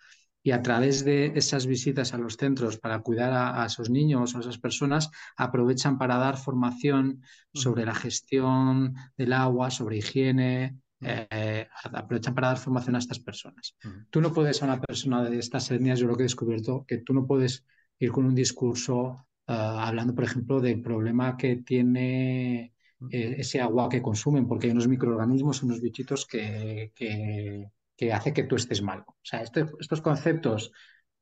y 0.48 0.52
a 0.52 0.62
través 0.62 1.04
de 1.04 1.32
esas 1.34 1.66
visitas 1.66 2.14
a 2.14 2.16
los 2.16 2.38
centros 2.38 2.78
para 2.78 3.00
cuidar 3.00 3.34
a, 3.34 3.66
esos 3.66 3.90
niños 3.90 4.34
o 4.34 4.38
a 4.38 4.40
esas 4.40 4.56
personas, 4.56 5.10
aprovechan 5.36 5.98
para 5.98 6.16
dar 6.16 6.38
formación 6.38 7.20
sobre 7.52 7.84
la 7.84 7.94
gestión 7.94 8.94
del 9.18 9.34
agua, 9.34 9.70
sobre 9.70 9.98
higiene, 9.98 10.78
eh, 11.02 11.68
aprovechan 11.92 12.34
para 12.34 12.48
dar 12.48 12.56
formación 12.56 12.96
a 12.96 12.98
estas 12.98 13.18
personas. 13.18 13.76
Tú 14.08 14.22
no 14.22 14.32
puedes 14.32 14.62
a 14.62 14.64
una 14.64 14.80
persona 14.80 15.22
de 15.22 15.38
estas 15.38 15.70
etnias, 15.70 15.98
yo 15.98 16.06
lo 16.06 16.16
que 16.16 16.22
he 16.22 16.30
descubierto, 16.32 16.86
que 16.88 16.96
tú 16.96 17.12
no 17.12 17.26
puedes 17.26 17.66
ir 17.98 18.10
con 18.10 18.24
un 18.24 18.34
discurso 18.34 19.26
eh, 19.46 19.52
hablando, 19.52 20.14
por 20.14 20.24
ejemplo, 20.24 20.62
del 20.62 20.80
problema 20.80 21.36
que 21.36 21.56
tiene 21.56 22.72
eh, 23.10 23.34
ese 23.36 23.60
agua 23.60 23.90
que 23.90 24.00
consumen, 24.00 24.48
porque 24.48 24.68
hay 24.68 24.72
unos 24.72 24.88
microorganismos, 24.88 25.62
unos 25.62 25.82
bichitos 25.82 26.24
que, 26.24 26.90
que 26.94 27.70
hace 28.12 28.32
que 28.32 28.44
tú 28.44 28.56
estés 28.56 28.82
mal. 28.82 29.04
O 29.06 29.16
sea, 29.22 29.42
este, 29.42 29.66
estos 29.80 30.00
conceptos 30.00 30.72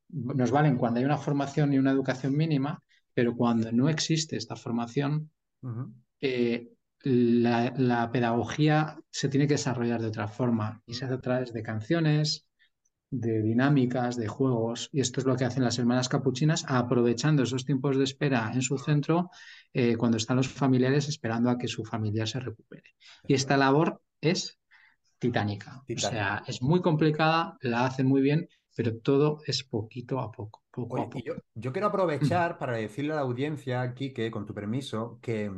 nos 0.09 0.51
valen 0.51 0.77
cuando 0.77 0.99
hay 0.99 1.05
una 1.05 1.17
formación 1.17 1.73
y 1.73 1.79
una 1.79 1.91
educación 1.91 2.35
mínima, 2.35 2.81
pero 3.13 3.35
cuando 3.35 3.71
no 3.71 3.89
existe 3.89 4.37
esta 4.37 4.55
formación, 4.55 5.31
eh, 6.21 6.69
la, 7.03 8.09
pedagogía 8.11 8.99
se 9.11 9.29
tiene 9.29 9.47
que 9.47 9.55
desarrollar 9.55 10.01
de 10.01 10.07
otra 10.07 10.27
forma 10.27 10.81
y 10.85 10.93
se 10.93 11.05
hace 11.05 11.15
a 11.15 11.21
través 11.21 11.53
de 11.53 11.63
canciones, 11.63 12.47
de 13.09 13.41
dinámicas, 13.41 14.17
de 14.17 14.27
juegos. 14.27 14.89
Y 14.91 15.01
esto 15.01 15.19
es 15.21 15.25
lo 15.25 15.35
que 15.35 15.45
hacen 15.45 15.63
las 15.63 15.79
hermanas 15.79 16.09
capuchinas, 16.09 16.65
aprovechando 16.67 17.43
esos 17.43 17.65
tiempos 17.65 17.97
de 17.97 18.03
espera 18.03 18.51
en 18.53 18.61
su 18.61 18.77
centro 18.77 19.29
eh, 19.73 19.95
cuando 19.95 20.17
están 20.17 20.37
los 20.37 20.47
familiares 20.47 21.07
esperando 21.07 21.49
a 21.49 21.57
que 21.57 21.67
su 21.67 21.83
familiar 21.85 22.27
se 22.27 22.39
recupere. 22.39 22.95
Y 23.27 23.33
esta 23.33 23.57
labor 23.57 24.01
es 24.21 24.56
titánica. 25.19 25.83
O 25.87 25.99
sea, 25.99 26.43
es 26.47 26.61
muy 26.61 26.81
complicada, 26.81 27.57
la 27.61 27.85
hacen 27.85 28.07
muy 28.07 28.21
bien, 28.21 28.47
pero 28.75 28.97
todo 28.99 29.39
es 29.45 29.63
poquito 29.63 30.19
a 30.19 30.31
poco. 30.31 30.63
poco, 30.69 31.09
Yo, 31.55 31.71
quiero 31.71 31.87
aprovechar 31.87 32.57
para 32.57 32.77
decirle 32.77 33.13
a 33.13 33.15
la 33.15 33.21
audiencia 33.21 33.81
aquí 33.81 34.13
que, 34.13 34.29
con 34.29 34.45
tu 34.45 34.53
permiso, 34.53 35.19
que 35.21 35.51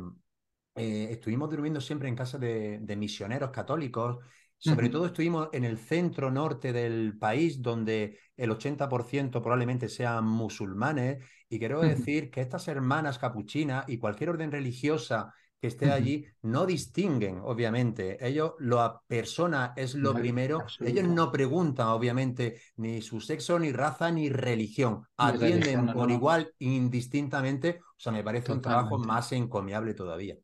eh, 0.74 1.08
estuvimos 1.10 1.50
durmiendo 1.50 1.80
siempre 1.80 2.08
en 2.08 2.16
casa 2.16 2.38
de, 2.38 2.80
misioneros 2.96 3.50
católicos. 3.50 4.18
Sobre 4.56 4.90
todo 4.90 5.06
estuvimos 5.06 5.48
en 5.52 5.64
el 5.64 5.78
centro 5.78 6.30
norte 6.30 6.72
del 6.72 7.16
país, 7.18 7.62
donde 7.62 8.18
el 8.36 8.50
80% 8.50 9.30
probablemente 9.30 9.88
sean 9.88 10.26
musulmanes. 10.26 11.24
Y 11.48 11.58
quiero 11.58 11.80
decir 11.80 12.30
que 12.30 12.42
estas 12.42 12.68
hermanas 12.68 13.18
capuchinas 13.18 13.86
y 13.88 13.98
cualquier 13.98 14.30
orden 14.30 14.52
religiosa 14.52 15.34
que 15.60 15.66
esté 15.66 15.90
allí 15.90 16.24
no 16.42 16.64
distinguen, 16.64 17.40
obviamente. 17.44 18.16
Ellos, 18.26 18.52
la 18.60 19.00
persona 19.06 19.74
es 19.76 19.94
lo 19.94 20.14
primero. 20.14 20.64
Ellos 20.80 21.06
no 21.06 21.30
preguntan, 21.30 21.88
obviamente, 21.88 22.60
ni 22.76 23.02
su 23.02 23.20
sexo, 23.20 23.58
ni 23.58 23.70
raza, 23.70 24.10
ni 24.10 24.30
religión. 24.30 25.06
Atienden 25.18 25.92
por 25.92 26.10
igual, 26.10 26.54
indistintamente. 26.58 27.80
O 27.82 28.00
sea, 28.00 28.12
me 28.12 28.24
parece 28.24 28.52
un 28.52 28.62
trabajo 28.62 28.98
más 28.98 29.32
encomiable 29.32 29.92
todavía. 29.92 30.36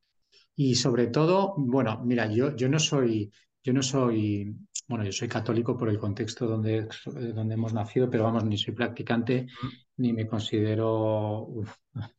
Y 0.54 0.74
sobre 0.74 1.06
todo, 1.06 1.54
bueno, 1.56 2.02
mira, 2.04 2.30
yo, 2.30 2.54
yo 2.54 2.68
no 2.68 2.78
soy, 2.78 3.32
yo 3.62 3.72
no 3.72 3.82
soy, 3.82 4.54
bueno, 4.88 5.04
yo 5.04 5.12
soy 5.12 5.28
católico 5.28 5.76
por 5.76 5.88
el 5.88 5.98
contexto 5.98 6.46
donde, 6.46 6.88
donde 7.04 7.54
hemos 7.54 7.72
nacido, 7.72 8.08
pero 8.08 8.24
vamos, 8.24 8.44
ni 8.44 8.56
soy 8.56 8.74
practicante, 8.74 9.46
ni 9.96 10.12
me 10.12 10.26
considero 10.26 11.48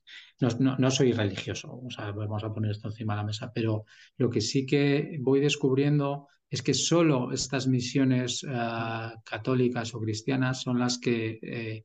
no, 0.59 0.91
soy 0.91 1.13
religioso, 1.13 1.79
o 1.83 1.89
sea, 1.89 2.11
vamos 2.11 2.43
a 2.43 2.53
poner 2.53 2.71
esto 2.71 2.89
encima 2.89 3.13
de 3.13 3.17
la 3.17 3.25
mesa, 3.25 3.51
pero 3.53 3.85
lo 4.17 4.29
que 4.29 4.41
sí 4.41 4.65
que 4.65 5.17
voy 5.21 5.39
descubriendo 5.39 6.27
es 6.49 6.61
que 6.61 6.73
solo 6.73 7.31
estas 7.31 7.67
misiones 7.67 8.43
eh, 8.43 9.09
católicas 9.23 9.93
o 9.93 9.99
cristianas 9.99 10.61
son 10.61 10.79
las 10.79 10.97
que 10.97 11.39
eh, 11.41 11.83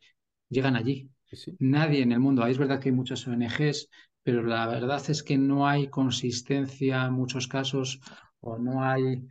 llegan 0.48 0.76
allí. 0.76 1.10
Nadie 1.60 2.02
en 2.02 2.12
el 2.12 2.20
mundo, 2.20 2.46
es 2.46 2.58
verdad 2.58 2.78
que 2.78 2.90
hay 2.90 2.94
muchas 2.94 3.26
ONGs, 3.26 3.88
pero 4.22 4.42
la 4.42 4.66
verdad 4.66 5.02
es 5.08 5.22
que 5.22 5.38
no 5.38 5.66
hay 5.66 5.88
consistencia 5.88 7.06
en 7.06 7.14
muchos 7.14 7.48
casos 7.48 8.00
o 8.40 8.58
no 8.58 8.84
hay, 8.84 9.22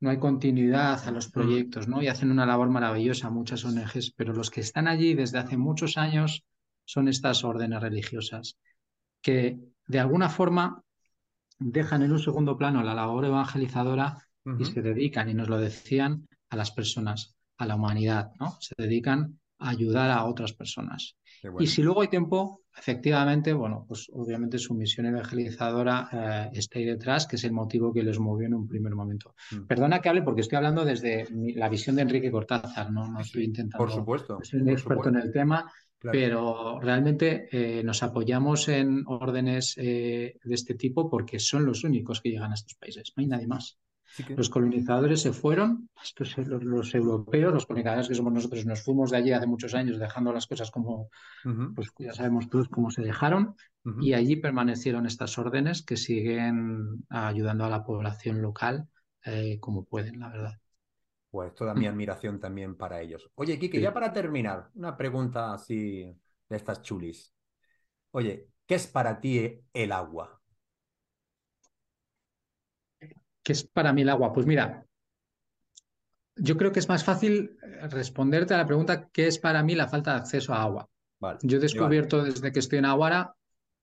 no 0.00 0.10
hay 0.10 0.18
continuidad 0.18 1.06
a 1.06 1.10
los 1.10 1.28
proyectos, 1.28 1.88
¿no? 1.88 2.02
Y 2.02 2.08
hacen 2.08 2.30
una 2.30 2.46
labor 2.46 2.68
maravillosa 2.68 3.30
muchas 3.30 3.64
ONGs, 3.64 4.12
pero 4.16 4.32
los 4.32 4.50
que 4.50 4.60
están 4.60 4.88
allí 4.88 5.14
desde 5.14 5.38
hace 5.38 5.56
muchos 5.56 5.96
años 5.96 6.44
son 6.84 7.08
estas 7.08 7.44
órdenes 7.44 7.80
religiosas, 7.80 8.58
que 9.22 9.58
de 9.86 9.98
alguna 9.98 10.28
forma 10.28 10.82
dejan 11.58 12.02
en 12.02 12.12
un 12.12 12.18
segundo 12.18 12.56
plano 12.56 12.82
la 12.82 12.94
labor 12.94 13.24
evangelizadora 13.24 14.18
y 14.58 14.64
se 14.64 14.80
dedican, 14.80 15.28
y 15.28 15.34
nos 15.34 15.48
lo 15.48 15.58
decían, 15.58 16.28
a 16.50 16.56
las 16.56 16.70
personas, 16.70 17.34
a 17.56 17.66
la 17.66 17.74
humanidad, 17.74 18.30
¿no? 18.38 18.56
Se 18.60 18.74
dedican 18.78 19.40
a 19.58 19.70
ayudar 19.70 20.10
a 20.10 20.24
otras 20.24 20.52
personas. 20.52 21.16
Y 21.58 21.66
si 21.66 21.82
luego 21.82 22.02
hay 22.02 22.08
tiempo, 22.08 22.60
efectivamente, 22.76 23.52
bueno, 23.52 23.84
pues 23.86 24.08
obviamente 24.12 24.58
su 24.58 24.74
misión 24.74 25.06
evangelizadora 25.06 26.08
eh, 26.12 26.50
está 26.58 26.78
ahí 26.78 26.84
detrás, 26.84 27.26
que 27.26 27.36
es 27.36 27.44
el 27.44 27.52
motivo 27.52 27.92
que 27.92 28.02
les 28.02 28.18
movió 28.18 28.46
en 28.46 28.54
un 28.54 28.66
primer 28.66 28.94
momento. 28.94 29.34
Mm. 29.50 29.66
Perdona 29.66 30.00
que 30.00 30.08
hable 30.08 30.22
porque 30.22 30.42
estoy 30.42 30.56
hablando 30.56 30.84
desde 30.84 31.26
la 31.54 31.68
visión 31.68 31.96
de 31.96 32.02
Enrique 32.02 32.30
Cortázar, 32.30 32.92
no, 32.92 33.10
no 33.10 33.20
estoy 33.20 33.44
intentando. 33.44 33.84
Por 33.84 33.92
supuesto. 33.92 34.38
Soy 34.42 34.60
un 34.60 34.70
experto 34.70 35.08
en 35.08 35.16
el 35.16 35.32
tema 35.32 35.70
pero 36.00 36.78
realmente 36.80 37.48
eh, 37.50 37.82
nos 37.82 38.02
apoyamos 38.02 38.68
en 38.68 39.04
órdenes 39.06 39.74
eh, 39.76 40.38
de 40.42 40.54
este 40.54 40.74
tipo 40.74 41.08
porque 41.08 41.38
son 41.38 41.64
los 41.64 41.84
únicos 41.84 42.20
que 42.20 42.30
llegan 42.30 42.52
a 42.52 42.54
estos 42.54 42.74
países, 42.74 43.12
no 43.16 43.22
hay 43.22 43.26
nadie 43.26 43.46
más. 43.46 43.78
Los 44.28 44.50
colonizadores 44.50 45.20
se 45.22 45.32
fueron, 45.32 45.90
los, 46.60 46.94
europeos, 46.94 47.52
los 47.52 47.66
colonizadores 47.66 48.08
que 48.08 48.14
somos 48.14 48.32
nosotros, 48.32 48.64
nos 48.64 48.82
fuimos 48.82 49.10
de 49.10 49.18
allí 49.18 49.32
hace 49.32 49.46
muchos 49.46 49.74
años 49.74 49.98
dejando 49.98 50.32
las 50.32 50.46
cosas 50.46 50.70
como, 50.70 51.10
pues 51.74 51.92
ya 51.98 52.12
sabemos 52.12 52.48
todos 52.48 52.68
cómo 52.68 52.90
se 52.90 53.02
dejaron, 53.02 53.54
y 54.00 54.14
allí 54.14 54.36
permanecieron 54.36 55.06
estas 55.06 55.38
órdenes 55.38 55.82
que 55.82 55.96
siguen 55.96 57.04
ayudando 57.08 57.64
a 57.64 57.70
la 57.70 57.84
población 57.84 58.42
local 58.42 58.88
eh, 59.24 59.58
como 59.60 59.84
pueden, 59.84 60.20
la 60.20 60.28
verdad. 60.28 60.60
Pues 61.30 61.54
toda 61.54 61.74
mi 61.74 61.86
admiración 61.86 62.40
también 62.40 62.76
para 62.76 63.00
ellos. 63.00 63.28
Oye, 63.34 63.58
Kike, 63.58 63.80
ya 63.80 63.92
para 63.92 64.12
terminar, 64.12 64.70
una 64.74 64.96
pregunta 64.96 65.52
así 65.52 66.04
de 66.48 66.56
estas 66.56 66.82
chulis. 66.82 67.34
Oye, 68.12 68.48
¿qué 68.64 68.76
es 68.76 68.86
para 68.86 69.20
ti 69.20 69.60
el 69.74 69.92
agua? 69.92 70.35
¿Qué 73.46 73.52
es 73.52 73.62
para 73.62 73.92
mí 73.92 74.02
el 74.02 74.08
agua? 74.08 74.32
Pues 74.32 74.44
mira, 74.44 74.84
yo 76.34 76.56
creo 76.56 76.72
que 76.72 76.80
es 76.80 76.88
más 76.88 77.04
fácil 77.04 77.56
responderte 77.90 78.54
a 78.54 78.56
la 78.56 78.66
pregunta 78.66 79.08
¿qué 79.12 79.28
es 79.28 79.38
para 79.38 79.62
mí 79.62 79.76
la 79.76 79.86
falta 79.86 80.14
de 80.14 80.18
acceso 80.18 80.52
a 80.52 80.62
agua? 80.62 80.88
yo 81.42 81.58
he 81.58 81.60
descubierto 81.60 82.24
desde 82.24 82.50
que 82.50 82.58
estoy 82.58 82.80
en 82.80 82.86
Aguara 82.86 83.36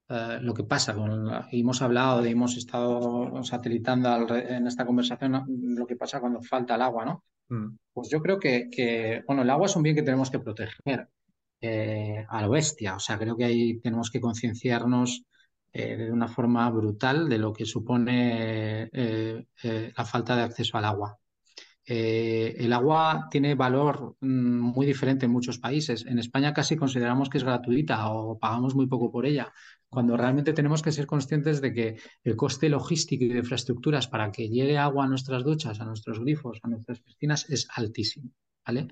eh, 0.10 0.40
lo 0.42 0.54
que 0.54 0.66
pasa, 0.66 0.94
con 0.94 1.32
hemos 1.50 1.82
hablado, 1.82 2.26
hemos 2.26 2.58
estado 2.58 3.42
satelitando 3.46 4.36
en 4.36 4.68
esta 4.68 4.86
conversación 4.86 5.46
lo 5.48 5.88
que 5.88 5.96
pasa 5.96 6.20
cuando 6.20 6.42
falta 6.42 6.76
el 6.76 6.82
agua, 6.82 7.06
¿no? 7.06 7.24
Mm. 7.48 7.78
Pues 7.94 8.10
yo 8.10 8.22
creo 8.22 8.38
que, 8.38 9.24
bueno, 9.26 9.44
el 9.44 9.50
agua 9.50 9.68
es 9.68 9.76
un 9.78 9.84
bien 9.84 9.96
que 9.96 10.04
tenemos 10.04 10.30
que 10.30 10.40
proteger 10.40 11.08
eh, 11.62 12.26
a 12.28 12.42
lo 12.42 12.50
bestia, 12.50 12.98
o 12.98 13.00
sea, 13.00 13.18
creo 13.18 13.38
que 13.38 13.46
ahí 13.46 13.80
tenemos 13.80 14.12
que 14.12 14.20
concienciarnos 14.20 15.24
eh, 15.74 15.98
de 15.98 16.12
una 16.12 16.28
forma 16.28 16.70
brutal 16.70 17.28
de 17.28 17.38
lo 17.38 17.52
que 17.52 17.66
supone 17.66 18.90
la 19.64 20.06
falta 20.06 20.36
de 20.36 20.44
acceso 20.44 20.78
al 20.78 20.86
agua. 20.86 21.18
el 21.86 22.72
agua 22.72 23.28
tiene 23.30 23.56
valor 23.56 24.16
mm, 24.22 24.60
muy 24.60 24.86
diferente 24.86 25.26
en 25.26 25.32
muchos 25.32 25.58
países. 25.60 26.06
En 26.06 26.20
España 26.20 26.54
casi 26.54 26.76
consideramos 26.78 27.30
que 27.30 27.40
es 27.40 27.44
gratuita 27.44 28.10
o 28.12 28.40
pagamos 28.40 28.76
muy 28.76 28.88
poco 28.88 29.12
por 29.12 29.26
ella 29.26 29.52
cuando 29.94 30.18
realmente 30.18 30.54
tenemos 30.54 30.82
que 30.82 30.92
ser 30.92 31.06
conscientes 31.06 31.62
de 31.62 31.72
que 31.72 31.98
el 32.24 32.36
coste 32.36 32.68
logístico 32.68 33.24
y 33.26 33.28
de 33.28 33.40
infraestructuras 33.40 34.08
para 34.08 34.32
que 34.32 34.50
llegue 34.50 34.78
agua 34.78 35.06
a 35.06 35.08
nuestras 35.08 35.44
duchas, 35.44 35.80
a 35.80 35.86
nuestros 35.86 36.20
grifos, 36.20 36.60
a 36.64 36.68
nuestras 36.68 37.00
piscinas 37.00 37.48
es 37.50 37.68
altísimo. 37.76 38.32
¿vale? 38.66 38.88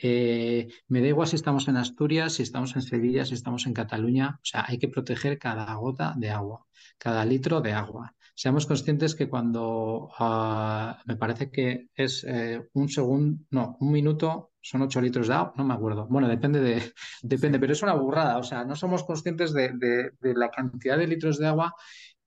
Eh, 0.00 0.68
me 0.88 1.00
da 1.00 1.08
igual 1.08 1.28
si 1.28 1.36
estamos 1.36 1.68
en 1.68 1.76
Asturias, 1.76 2.34
si 2.34 2.42
estamos 2.42 2.74
en 2.76 2.82
Sevilla, 2.82 3.24
si 3.24 3.34
estamos 3.34 3.66
en 3.66 3.74
Cataluña. 3.74 4.38
O 4.42 4.44
sea, 4.44 4.64
hay 4.66 4.78
que 4.78 4.88
proteger 4.88 5.38
cada 5.38 5.74
gota 5.74 6.14
de 6.16 6.30
agua, 6.30 6.66
cada 6.98 7.24
litro 7.24 7.60
de 7.60 7.72
agua. 7.72 8.14
Seamos 8.34 8.66
conscientes 8.66 9.16
que 9.16 9.28
cuando 9.28 10.10
ah, 10.18 11.02
me 11.06 11.16
parece 11.16 11.50
que 11.50 11.88
es 11.94 12.24
eh, 12.28 12.68
un 12.74 12.88
segundo, 12.88 13.42
no, 13.50 13.76
un 13.80 13.90
minuto 13.90 14.52
son 14.60 14.82
8 14.82 15.00
litros 15.00 15.28
de 15.28 15.34
agua, 15.34 15.52
no 15.56 15.64
me 15.64 15.74
acuerdo. 15.74 16.06
Bueno, 16.08 16.28
depende 16.28 16.60
de, 16.60 16.92
depende, 17.22 17.58
pero 17.58 17.72
es 17.72 17.82
una 17.82 17.94
burrada. 17.94 18.38
O 18.38 18.42
sea, 18.42 18.64
no 18.64 18.76
somos 18.76 19.04
conscientes 19.04 19.52
de, 19.52 20.12
la 20.20 20.50
cantidad 20.50 20.98
de 20.98 21.06
litros 21.06 21.38
de 21.38 21.46
agua 21.46 21.74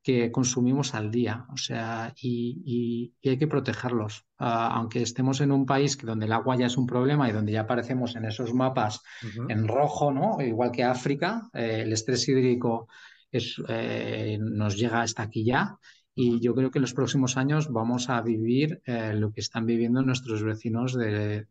que 0.03 0.31
consumimos 0.31 0.95
al 0.95 1.11
día. 1.11 1.45
O 1.53 1.57
sea, 1.57 2.13
y, 2.21 3.13
hay 3.23 3.37
que 3.37 3.47
protegerlos. 3.47 4.25
Ah, 4.37 4.71
aunque 4.73 5.01
estemos 5.01 5.41
en 5.41 5.51
un 5.51 5.65
país 5.65 5.95
que 5.95 6.07
donde 6.07 6.25
el 6.25 6.31
agua 6.31 6.57
ya 6.57 6.65
es 6.65 6.77
un 6.77 6.87
problema 6.87 7.29
y 7.29 7.31
donde 7.31 7.51
ya 7.51 7.61
aparecemos 7.61 8.15
en 8.15 8.25
esos 8.25 8.53
mapas 8.53 9.01
en 9.47 9.67
rojo, 9.67 10.11
¿no? 10.11 10.41
Igual 10.41 10.71
que 10.71 10.83
África, 10.83 11.49
eh, 11.53 11.81
el 11.83 11.93
estrés 11.93 12.27
hídrico 12.27 12.87
es, 13.31 13.61
eh, 13.67 14.37
nos 14.39 14.77
llega 14.77 15.01
hasta 15.01 15.23
aquí 15.23 15.45
ya. 15.45 15.77
Y 16.13 16.41
yo 16.41 16.53
creo 16.53 16.71
que 16.71 16.79
en 16.79 16.83
los 16.83 16.93
próximos 16.93 17.37
años 17.37 17.71
vamos 17.71 18.09
a 18.09 18.21
vivir 18.21 18.81
eh, 18.85 19.13
lo 19.13 19.31
que 19.31 19.39
están 19.39 19.65
viviendo 19.65 20.01
nuestros 20.01 20.43
vecinos 20.43 20.93
del 20.93 21.47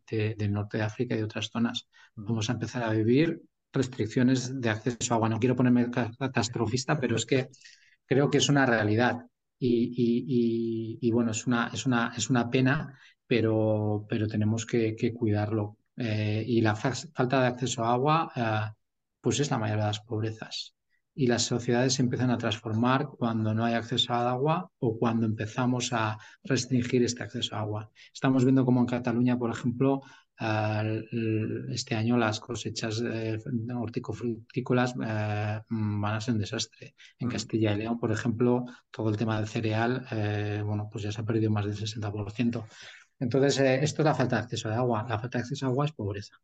norte 0.51 0.77
de 0.77 0.83
África 0.83 1.15
y 1.15 1.17
de 1.17 1.23
otras 1.23 1.49
zonas. 1.49 1.87
Vamos 2.15 2.49
a 2.49 2.53
empezar 2.53 2.83
a 2.83 2.91
vivir 2.91 3.41
restricciones 3.73 4.59
de 4.61 4.69
acceso 4.69 5.13
a 5.13 5.15
agua. 5.15 5.29
No 5.29 5.39
quiero 5.39 5.55
ponerme 5.55 5.89
catastrofista, 5.89 6.99
pero 6.99 7.15
es 7.15 7.25
que 7.25 7.49
creo 8.11 8.29
que 8.29 8.39
es 8.39 8.49
una 8.49 8.65
realidad. 8.65 9.25
Y, 9.57 11.09
bueno, 11.13 11.31
es 11.31 11.47
una, 11.47 11.69
es, 11.73 11.85
una, 11.85 12.11
es 12.17 12.29
una 12.29 12.49
pena, 12.49 12.99
pero, 13.25 14.05
pero 14.09 14.27
tenemos 14.27 14.65
que, 14.65 15.13
cuidarlo. 15.13 15.77
Eh, 15.95 16.43
y 16.45 16.59
la 16.59 16.75
falta 16.75 17.41
de 17.41 17.47
acceso 17.47 17.85
a 17.85 17.93
agua, 17.93 18.31
eh, 18.35 18.73
pues 19.21 19.39
es 19.39 19.49
la 19.49 19.59
mayor 19.59 19.77
de 19.77 19.85
las 19.85 20.01
pobrezas 20.01 20.75
y 21.13 21.27
las 21.27 21.43
sociedades 21.43 21.93
se 21.93 22.01
empiezan 22.01 22.31
a 22.31 22.37
transformar 22.37 23.07
cuando 23.17 23.53
no 23.53 23.65
hay 23.65 23.73
acceso 23.73 24.13
al 24.13 24.27
agua 24.27 24.71
o 24.79 24.97
cuando 24.97 25.25
empezamos 25.25 25.91
a 25.93 26.17
restringir 26.43 27.03
este 27.03 27.23
acceso 27.23 27.55
a 27.55 27.59
agua. 27.59 27.91
Estamos 28.13 28.43
viendo 28.43 28.65
como 28.65 28.79
en 28.79 28.87
Cataluña, 28.87 29.37
por 29.37 29.51
ejemplo, 29.51 30.01
este 30.41 31.95
año 31.95 32.17
las 32.17 32.39
cosechas 32.39 33.03
horticofrutícolas 33.75 34.95
eh, 35.03 35.61
van 35.69 36.15
a 36.15 36.21
ser 36.21 36.33
un 36.33 36.39
desastre. 36.39 36.95
En 37.19 37.27
mm. 37.27 37.31
Castilla 37.31 37.73
y 37.73 37.77
León, 37.77 37.99
por 37.99 38.11
ejemplo, 38.11 38.65
todo 38.89 39.09
el 39.09 39.17
tema 39.17 39.37
del 39.37 39.47
cereal, 39.47 40.05
eh, 40.11 40.63
bueno, 40.65 40.89
pues 40.91 41.03
ya 41.03 41.11
se 41.11 41.21
ha 41.21 41.25
perdido 41.25 41.51
más 41.51 41.65
del 41.65 41.75
60%. 41.75 42.65
Entonces, 43.19 43.59
eh, 43.59 43.83
esto 43.83 44.01
es 44.01 44.05
la 44.05 44.15
falta 44.15 44.37
de 44.37 44.41
acceso 44.43 44.69
a 44.69 44.77
agua. 44.77 45.05
La 45.07 45.19
falta 45.19 45.37
de 45.37 45.43
acceso 45.43 45.65
a 45.67 45.69
agua 45.69 45.85
es 45.85 45.91
pobreza. 45.91 46.35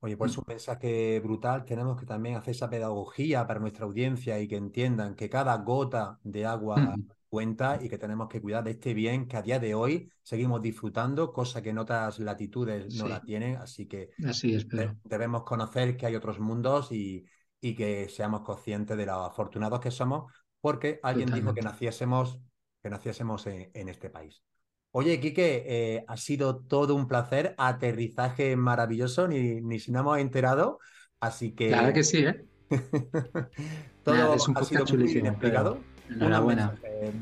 Oye, 0.00 0.16
pues 0.16 0.36
un 0.36 0.44
mensaje 0.46 1.20
brutal. 1.20 1.64
Tenemos 1.64 1.98
que 1.98 2.06
también 2.06 2.36
hacer 2.36 2.50
esa 2.50 2.68
pedagogía 2.68 3.46
para 3.46 3.60
nuestra 3.60 3.84
audiencia 3.84 4.40
y 4.40 4.48
que 4.48 4.56
entiendan 4.56 5.14
que 5.14 5.30
cada 5.30 5.56
gota 5.58 6.18
de 6.24 6.44
agua 6.44 6.96
cuenta 7.34 7.80
y 7.82 7.88
que 7.88 7.98
tenemos 7.98 8.28
que 8.28 8.40
cuidar 8.40 8.62
de 8.62 8.70
este 8.70 8.94
bien 8.94 9.26
que 9.26 9.36
a 9.36 9.42
día 9.42 9.58
de 9.58 9.74
hoy 9.74 10.08
seguimos 10.22 10.62
disfrutando, 10.62 11.32
cosa 11.32 11.60
que 11.60 11.70
en 11.70 11.78
otras 11.78 12.20
latitudes 12.20 12.94
no 12.94 13.08
la 13.08 13.20
tienen. 13.20 13.56
Así 13.56 13.88
que 13.88 14.10
Así 14.24 14.54
es, 14.54 14.68
debemos 15.02 15.42
conocer 15.42 15.96
que 15.96 16.06
hay 16.06 16.14
otros 16.14 16.38
mundos 16.38 16.92
y, 16.92 17.24
y, 17.60 17.74
que 17.74 18.08
seamos 18.08 18.42
conscientes 18.42 18.96
de 18.96 19.06
lo 19.06 19.24
afortunados 19.24 19.80
que 19.80 19.90
somos, 19.90 20.32
porque 20.60 21.00
alguien 21.02 21.34
dijo 21.34 21.52
que 21.52 21.62
naciésemos, 21.62 22.38
que 22.80 22.88
naciésemos 22.88 23.48
en 23.48 23.88
este 23.88 24.10
país. 24.10 24.44
Oye, 24.92 25.18
Quique, 25.18 25.64
eh, 25.66 26.04
ha 26.06 26.16
sido 26.16 26.60
todo 26.60 26.94
un 26.94 27.08
placer, 27.08 27.56
aterrizaje 27.58 28.54
maravilloso, 28.54 29.26
ni, 29.26 29.60
ni 29.60 29.80
si 29.80 29.90
no 29.90 29.98
hemos 29.98 30.18
enterado, 30.18 30.78
así 31.18 31.50
que... 31.50 31.66
Claro 31.66 31.92
que 31.92 32.04
sí, 32.04 32.18
¿eh? 32.18 32.46
todo 34.04 34.34
es 34.34 34.46
un 34.46 34.56
ha 34.56 34.62
sido 34.62 34.84
muy 34.84 35.12
bien 35.12 35.26
explicado. 35.26 35.80
Enhorabuena. 36.10 36.74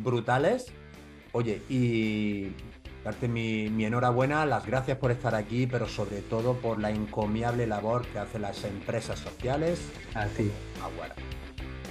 brutales. 0.02 0.72
Oye, 1.32 1.62
y 1.68 2.52
darte 3.04 3.26
mi, 3.28 3.68
mi, 3.70 3.84
enhorabuena, 3.84 4.44
las 4.46 4.66
gracias 4.66 4.98
por 4.98 5.10
estar 5.10 5.34
aquí, 5.34 5.66
pero 5.66 5.88
sobre 5.88 6.20
todo 6.20 6.54
por 6.54 6.80
la 6.80 6.90
encomiable 6.90 7.66
labor 7.66 8.06
que 8.06 8.18
hacen 8.18 8.42
las 8.42 8.64
empresas 8.64 9.18
sociales. 9.18 9.80
Así. 10.14 10.50
Aguara. 10.82 11.14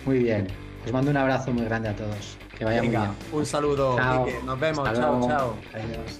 Muy 0.06 0.19
bien. 0.19 0.47
Os 0.86 0.91
mando 0.91 1.12
un 1.12 1.17
abrazo 1.17 1.51
muy 1.51 1.63
grande 1.63 1.89
a 1.89 1.95
todos. 1.95 2.38
Que 2.58 2.65
vaya 2.65 2.82
muy 2.82 2.89
bien. 2.89 3.10
Un 3.32 3.45
saludo. 3.45 3.97
Nos 4.45 4.60
vemos. 4.60 4.89
chao, 4.93 5.27
chao. 5.27 5.56
Adiós. 5.73 6.19